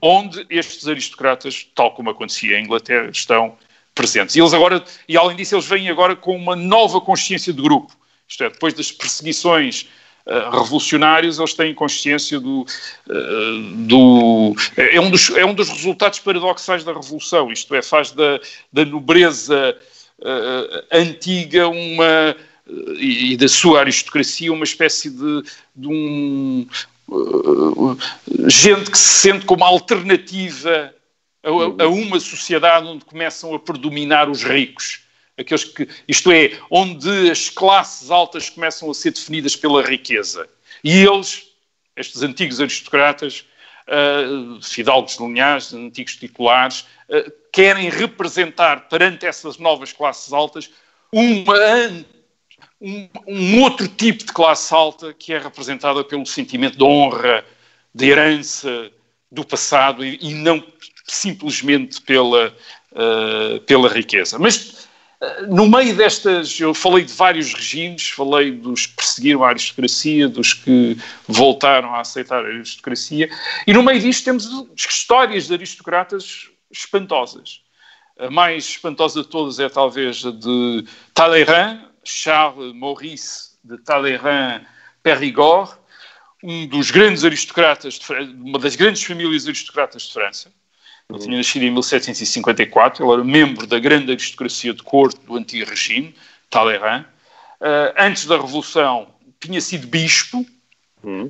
[0.00, 3.56] onde estes aristocratas, tal como acontecia em Inglaterra, estão
[3.94, 4.36] presentes.
[4.36, 7.96] E eles agora, e além disso, eles vêm agora com uma nova consciência de grupo.
[8.28, 9.88] Isto é, depois das perseguições
[10.26, 12.66] revolucionários, eles têm consciência do.
[13.06, 18.10] Uh, do é, um dos, é um dos resultados paradoxais da Revolução, isto é, faz
[18.10, 18.40] da,
[18.72, 19.76] da nobreza
[20.90, 22.36] antiga uma.
[22.98, 25.42] E, e, da sua aristocracia uma espécie de,
[25.76, 26.66] de um.
[28.48, 30.94] gente que se sente como alternativa
[31.42, 35.03] a, a uma sociedade onde começam a predominar os ricos
[35.38, 40.48] aqueles que, isto é, onde as classes altas começam a ser definidas pela riqueza.
[40.82, 41.48] E eles,
[41.96, 43.44] estes antigos aristocratas,
[43.88, 50.70] uh, fidalgos de linhagem, antigos titulares, uh, querem representar perante essas novas classes altas
[51.12, 52.04] uma,
[52.80, 57.44] um, um, outro tipo de classe alta que é representada pelo sentimento de honra,
[57.94, 58.90] de herança
[59.30, 60.62] do passado e, e não
[61.06, 62.54] simplesmente pela,
[62.92, 64.38] uh, pela riqueza.
[64.38, 64.83] Mas
[65.48, 70.54] no meio destas, eu falei de vários regimes, falei dos que perseguiram a aristocracia, dos
[70.54, 70.96] que
[71.28, 73.28] voltaram a aceitar a aristocracia,
[73.66, 77.60] e no meio disto temos histórias de aristocratas espantosas.
[78.18, 85.72] A mais espantosa de todas é talvez a de Talleyrand, Charles Maurice de Talleyrand-Périgord,
[86.42, 90.52] um dos grandes aristocratas, de, uma das grandes famílias aristocratas de França,
[91.14, 95.68] ele tinha nascido em 1754, ele era membro da grande aristocracia de corte do antigo
[95.68, 96.14] regime,
[96.50, 97.04] Talleyrand.
[97.60, 99.08] Uh, antes da Revolução
[99.40, 100.44] tinha sido bispo
[101.04, 101.24] uh,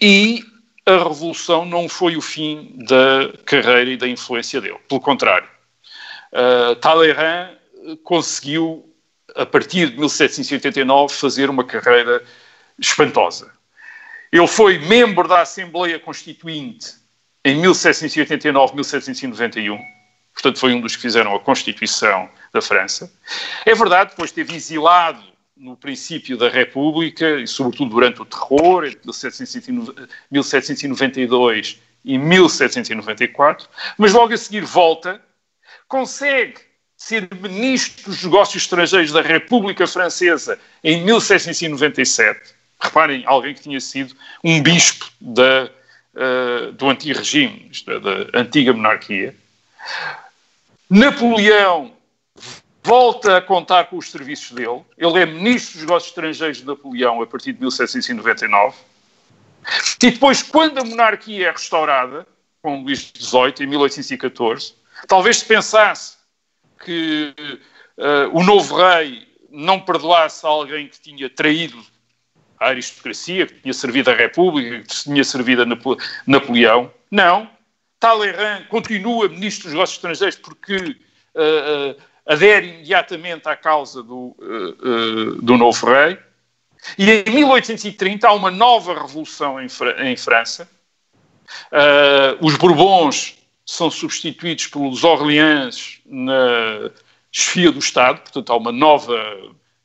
[0.00, 0.42] e
[0.86, 4.78] a Revolução não foi o fim da carreira e da influência dele.
[4.88, 5.48] Pelo contrário,
[6.32, 7.56] uh, Talleyrand
[8.02, 8.88] conseguiu,
[9.36, 12.24] a partir de 1789, fazer uma carreira
[12.78, 13.52] espantosa.
[14.32, 17.01] Ele foi membro da Assembleia Constituinte
[17.44, 19.78] em 1789, 1791,
[20.32, 23.12] portanto foi um dos que fizeram a Constituição da França.
[23.66, 25.22] É verdade, depois esteve exilado
[25.56, 29.00] no princípio da República e sobretudo durante o terror, entre
[30.30, 35.20] 1792 e 1794, mas logo a seguir volta,
[35.86, 36.60] consegue
[36.96, 42.54] ser ministro dos negócios estrangeiros da República Francesa em 1797.
[42.80, 45.70] Reparem, alguém que tinha sido um bispo da,
[46.14, 49.34] uh, do antigo regime, isto é, da antiga monarquia.
[50.88, 51.92] Napoleão
[52.82, 54.82] volta a contar com os serviços dele.
[54.98, 58.76] Ele é ministro dos negócios estrangeiros de Napoleão a partir de 1799.
[60.02, 62.26] E depois, quando a monarquia é restaurada,
[62.60, 64.74] com Luís XVIII, em 1814,
[65.06, 66.16] talvez se pensasse
[66.84, 67.34] que
[67.96, 71.78] uh, o novo rei não perdoasse alguém que tinha traído
[72.62, 75.96] a aristocracia, que tinha servido a República, que tinha servido a Napo
[76.26, 76.90] Napoleão.
[77.10, 77.48] Não.
[78.00, 84.36] Talleyrand continua ministro dos negócios estrangeiros porque uh, uh, adere imediatamente à causa do,
[85.40, 86.18] do novo rei.
[86.98, 90.68] E em 1830 há uma nova revolução em, em França.
[92.40, 96.90] os Bourbons são substituídos pelos Orleans na
[97.30, 99.16] chefia do Estado, portanto há uma nova,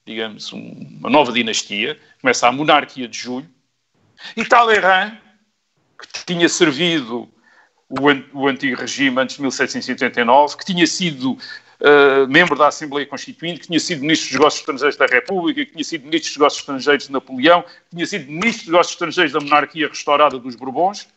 [0.08, 3.48] digamos, uma nova dinastia, começa a monarquia de Julho,
[4.36, 5.18] e Talleyrand,
[6.00, 7.30] que tinha servido
[7.90, 7.98] o,
[8.34, 13.68] o antigo regime antes de 1789, que tinha sido uh, membro da Assembleia Constituinte, que
[13.68, 17.08] tinha sido ministro dos negócios estrangeiros da República, que tinha sido ministro dos negócios estrangeiros
[17.08, 21.08] de Napoleão, que tinha sido ministro dos negócios estrangeiros da monarquia restaurada dos Bourbons,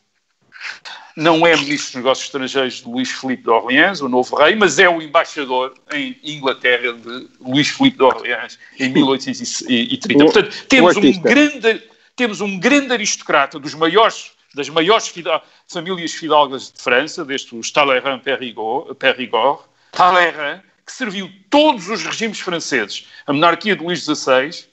[1.16, 4.78] não é ministro dos Negócios Estrangeiros de Luís Filipe de Orleans, o novo rei, mas
[4.78, 10.24] é o embaixador em Inglaterra de Luís Filipe de Orleans em 1830.
[10.24, 11.82] Portanto, temos um grande,
[12.16, 17.61] temos um grande aristocrata dos maiores, das maiores fidal, famílias fidalgas de França, deste o
[17.61, 24.64] Talleyrand Périgord, Périgord, Talleyrand, que serviu todos os regimes franceses, a monarquia de Luís XVI,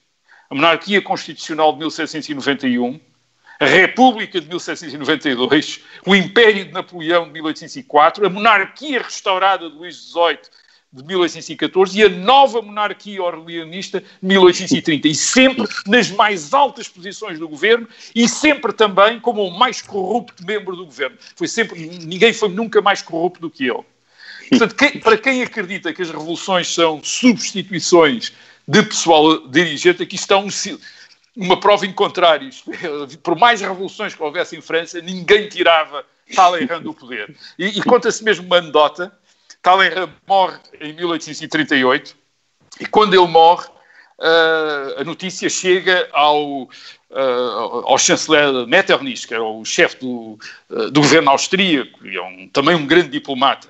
[0.50, 3.00] a monarquia constitucional de 1791,
[3.60, 9.96] a República de 1792, o Império de Napoleão de 1804, a monarquia restaurada de Luís
[9.96, 10.40] XVIII
[10.94, 15.08] de 1814 e a nova monarquia orleanista de 1830.
[15.08, 20.46] E sempre nas mais altas posições do governo e sempre também como o mais corrupto
[20.46, 21.18] membro do governo.
[21.36, 23.84] Foi sempre, ninguém foi nunca mais corrupto do que ele.
[24.50, 28.32] Portanto, quem, para quem acredita que as revoluções são substituições
[28.66, 30.50] de pessoal dirigente, aqui está um,
[31.38, 32.50] uma prova em contrário.
[33.22, 36.04] Por mais revoluções que houvesse em França, ninguém tirava
[36.36, 37.34] Talleyrand do poder.
[37.58, 39.12] E, e conta-se mesmo uma anedota.
[39.62, 42.16] Talleyrand morre em 1838
[42.80, 43.66] e quando ele morre,
[44.20, 50.92] uh, a notícia chega ao, uh, ao chanceler Metternich, que era o chefe do, uh,
[50.92, 53.68] do governo austríaco, e é um, também um grande diplomata.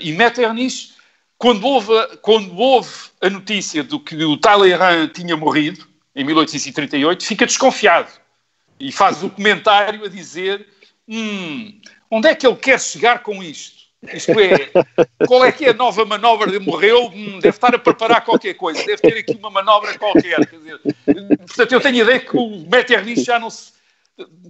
[0.00, 0.92] e Metternich,
[1.38, 1.92] quando houve,
[2.22, 2.90] quando houve
[3.20, 8.10] a notícia de que o Talleyrand tinha morrido, em 1838, fica desconfiado
[8.78, 10.66] e faz o comentário a dizer:
[11.08, 13.84] hum, onde é que ele quer chegar com isto?
[14.12, 14.70] Isto é,
[15.26, 17.06] qual é que é a nova manobra de morreu?
[17.06, 20.46] Hum, deve estar a preparar qualquer coisa, deve ter aqui uma manobra qualquer.
[20.46, 20.80] Quer dizer,
[21.38, 23.72] portanto, eu tenho a ideia que o Metternich já não se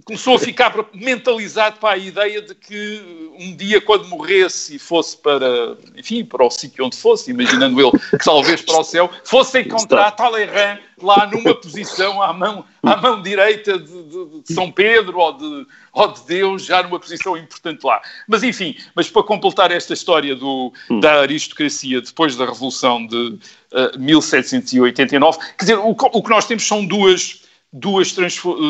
[0.03, 5.17] começou a ficar mentalizado para a ideia de que um dia, quando morresse e fosse
[5.17, 9.61] para, enfim, para o sítio onde fosse, imaginando ele que talvez para o céu, fosse
[9.61, 15.17] encontrar Talleyrand lá numa posição à mão, à mão direita de, de, de, São Pedro
[15.17, 17.99] ou de, ou de Deus, já numa posição importante lá.
[18.27, 20.99] Mas, enfim, mas para completar esta história do, hum.
[20.99, 23.39] da aristocracia depois da Revolução de
[23.73, 27.44] uh, 1789, quer dizer, o, o que nós temos são duas
[27.75, 28.15] duas,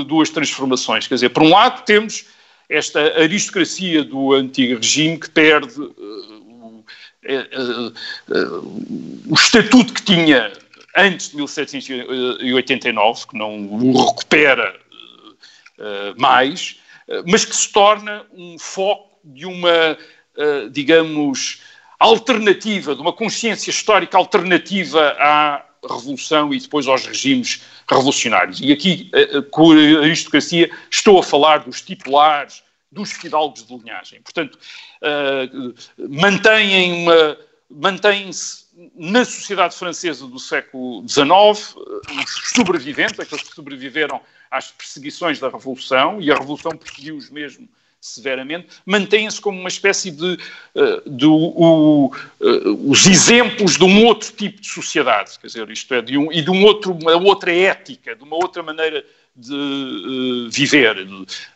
[0.08, 1.08] duas transformações.
[1.08, 2.26] Quer dizer, por um lado, temos
[2.68, 6.84] esta aristocracia do antigo regime que perde uh,
[7.24, 7.93] uh,
[8.30, 10.51] uh, o estatuto que tinha
[10.97, 14.80] antes de 1789, que não o recupera
[16.18, 16.80] mais,
[17.28, 19.97] mas que se torna um foco de uma,
[20.72, 21.62] digamos,
[21.99, 28.59] alternativa, de uma consciência histórica alternativa à revolução e depois aos regimes revolucionários.
[28.61, 33.75] E aqui, eh, eh, com a aristocracia, estou a falar dos titulares, dos fidalgos de
[33.75, 34.21] linhagem.
[34.21, 34.57] Portanto,
[35.01, 35.73] uh,
[36.09, 37.38] mantêm uma,
[37.69, 38.65] mantêm-se
[38.95, 46.21] na sociedade francesa do século XIX, os sobreviventes, aqueles que sobreviveram às perseguições da Revolução,
[46.21, 47.67] e a Revolução perseguiu-os mesmo
[48.06, 50.38] severamente, mantêm-se como uma espécie de,
[50.76, 52.12] uh, de uh,
[52.89, 56.41] os exemplos de um outro tipo de sociedade, quer dizer, isto é, de um, e
[56.41, 59.03] de um outro, uma outra ética, de uma outra maneira
[59.36, 60.95] de uh, viver,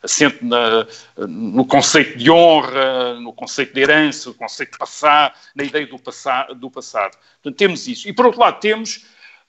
[0.03, 0.85] assente na,
[1.27, 5.99] no conceito de honra, no conceito de herança, no conceito de passar, na ideia do,
[5.99, 7.15] passar, do passado.
[7.41, 8.09] Portanto, temos isso.
[8.09, 8.97] E, por outro lado, temos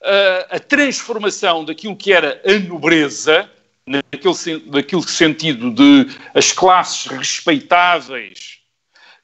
[0.01, 3.49] uh, a transformação daquilo que era a nobreza,
[3.85, 8.61] naquele, naquele sentido de as classes respeitáveis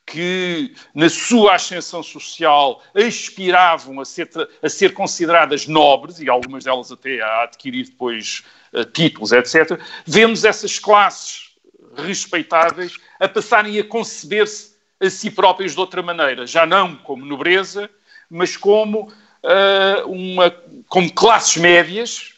[0.07, 4.29] que, na sua ascensão social, aspiravam a ser,
[4.63, 8.41] a ser consideradas nobres, e algumas delas até a adquirir depois
[8.71, 11.51] uh, títulos, etc., vemos essas classes
[11.97, 17.89] respeitáveis a passarem a conceber-se a si próprias de outra maneira, já não como nobreza,
[18.29, 19.11] mas como,
[19.43, 20.49] uh, uma,
[20.87, 22.33] como classes médias,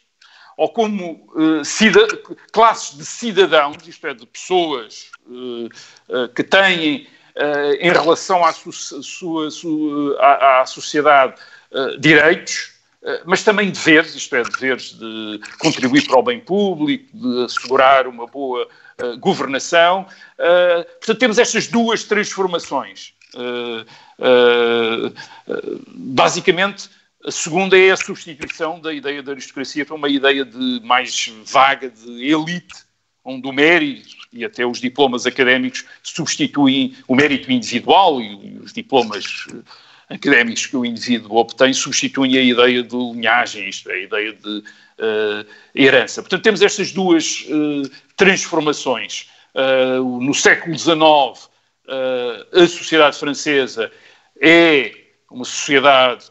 [0.60, 1.62] ou como uh,
[2.52, 5.10] classes de cidadãos, isto é, de pessoas
[6.36, 7.08] que têm
[7.40, 11.36] uh, em relação à, su sua, su à, à sociedade
[11.72, 17.06] uh, direitos, uh, mas também deveres, isto é, deveres de contribuir para o bem público,
[17.14, 18.68] de assegurar uma boa
[19.22, 20.06] governação.
[21.00, 23.14] portanto, temos estas duas transformações.
[25.88, 26.90] basicamente,
[27.26, 31.90] a segunda é a substituição da ideia da aristocracia para uma ideia de mais vaga
[31.90, 32.86] de elite,
[33.24, 39.48] onde o mérito e até os diplomas académicos substituem o mérito individual e os diplomas
[39.54, 44.34] eh, académicos que o indivíduo obtém substituem a ideia de linhagem, isto é, a ideia
[44.34, 45.46] de uh,
[45.76, 46.22] herança.
[46.22, 49.30] Portanto, temos estas duas uh, transformações.
[49.54, 51.50] Uh, no século XIX,
[52.54, 53.92] a sociedade francesa
[54.40, 54.94] é
[55.30, 56.26] uma sociedade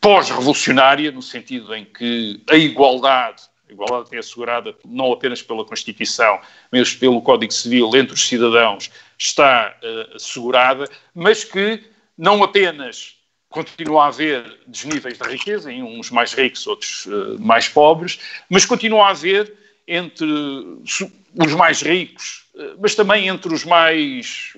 [0.00, 6.40] pós-revolucionária, no sentido em que a igualdade a igualdade é assegurada não apenas pela Constituição,
[6.72, 11.82] mas pelo Código Civil entre os cidadãos, está uh, assegurada, mas que
[12.18, 13.16] não apenas
[13.48, 18.66] continua a haver desníveis de riqueza, em uns mais ricos, outros uh, mais pobres, mas
[18.66, 19.54] continua a haver
[19.86, 24.52] entre os mais ricos, uh, mas também entre os mais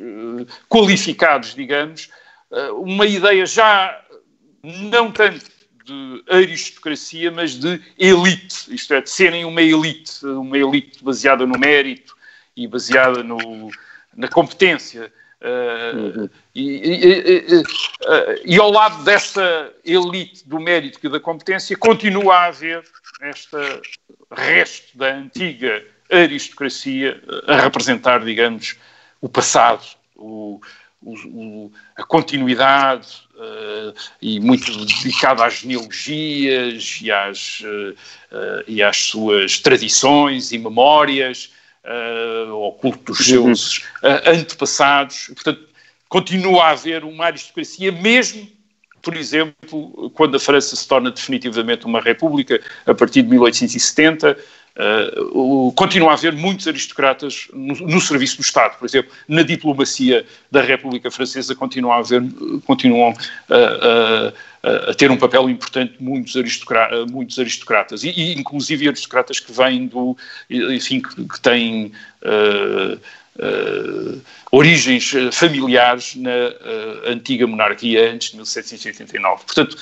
[0.69, 2.09] qualificados, digamos,
[2.77, 3.99] uma ideia já
[4.63, 5.51] não tanto
[5.85, 11.59] de aristocracia, mas de elite, isto é, de serem uma elite, uma elite baseada no
[11.59, 12.17] mérito
[12.57, 13.71] e baseada no,
[14.15, 15.13] na competência.
[15.41, 17.63] Uh, e, e, e,
[18.45, 22.85] e, ao lado dessa elite do mérito e da competência, continua a haver
[23.23, 23.57] este
[24.31, 28.77] resto da antiga aristocracia a representar, digamos,
[29.21, 29.85] o passado,
[30.15, 30.61] o,
[31.05, 39.59] o, a continuidade uh, e muito dedicado às genealogias e às, uh, e às suas
[39.59, 41.53] tradições e memórias,
[42.49, 43.85] ao culto dos seus
[44.25, 45.33] antepassados.
[45.35, 45.69] Portanto,
[46.09, 48.49] continua a haver uma aristocracia, mesmo,
[49.03, 54.39] por exemplo, quando a França se torna definitivamente uma república, a partir de 1870,
[54.75, 60.25] Uh, continua a haver muitos aristocratas no, no, serviço do Estado, por exemplo, na diplomacia
[60.51, 62.23] da República Francesa continua a haver,
[62.65, 68.89] continuam uh, uh, a ter um papel importante muitos, aristocra muitos aristocratas, e, e, inclusive
[68.89, 70.17] aristocratas que vêm do,
[70.49, 71.93] enfim, que, que têm
[74.51, 79.45] origens familiares na antiga monarquia antes de 1789.
[79.45, 79.77] Portanto,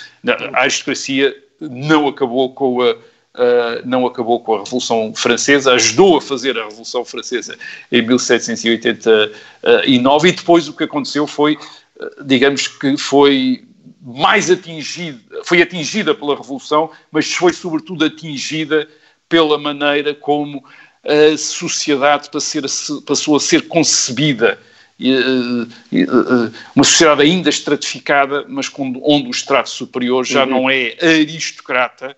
[0.55, 2.97] a aristocracia não acabou com a
[3.33, 7.57] Uh, não acabou com a Revolução Francesa, ajudou a fazer a Revolução Francesa
[7.93, 13.62] em 1789 e depois o que aconteceu foi, uh, digamos que foi
[14.03, 18.89] mais atingida, foi atingida pela Revolução, mas foi sobretudo atingida
[19.28, 20.64] pela maneira como
[21.05, 22.28] a sociedade
[23.07, 24.59] passou a ser concebida.
[26.74, 30.51] Uma sociedade ainda estratificada, mas onde o estrato superior já uhum.
[30.51, 32.16] não é aristocrata,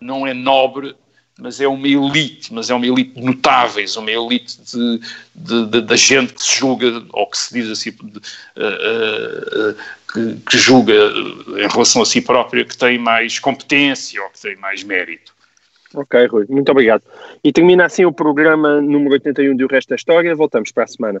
[0.00, 0.96] não é nobre,
[1.38, 5.00] mas é uma elite, mas é uma elite de notáveis, uma elite de,
[5.34, 9.76] de, de, da gente que se julga, ou que se diz assim, de, uh, uh,
[10.12, 14.56] que, que, julga em relação a si própria que tem mais competência ou que tem
[14.56, 15.32] mais mérito.
[15.94, 17.02] Ok, Rui, muito obrigado.
[17.42, 20.36] E termina assim o programa número 81 do Resto da História.
[20.36, 21.20] Voltamos para a semana.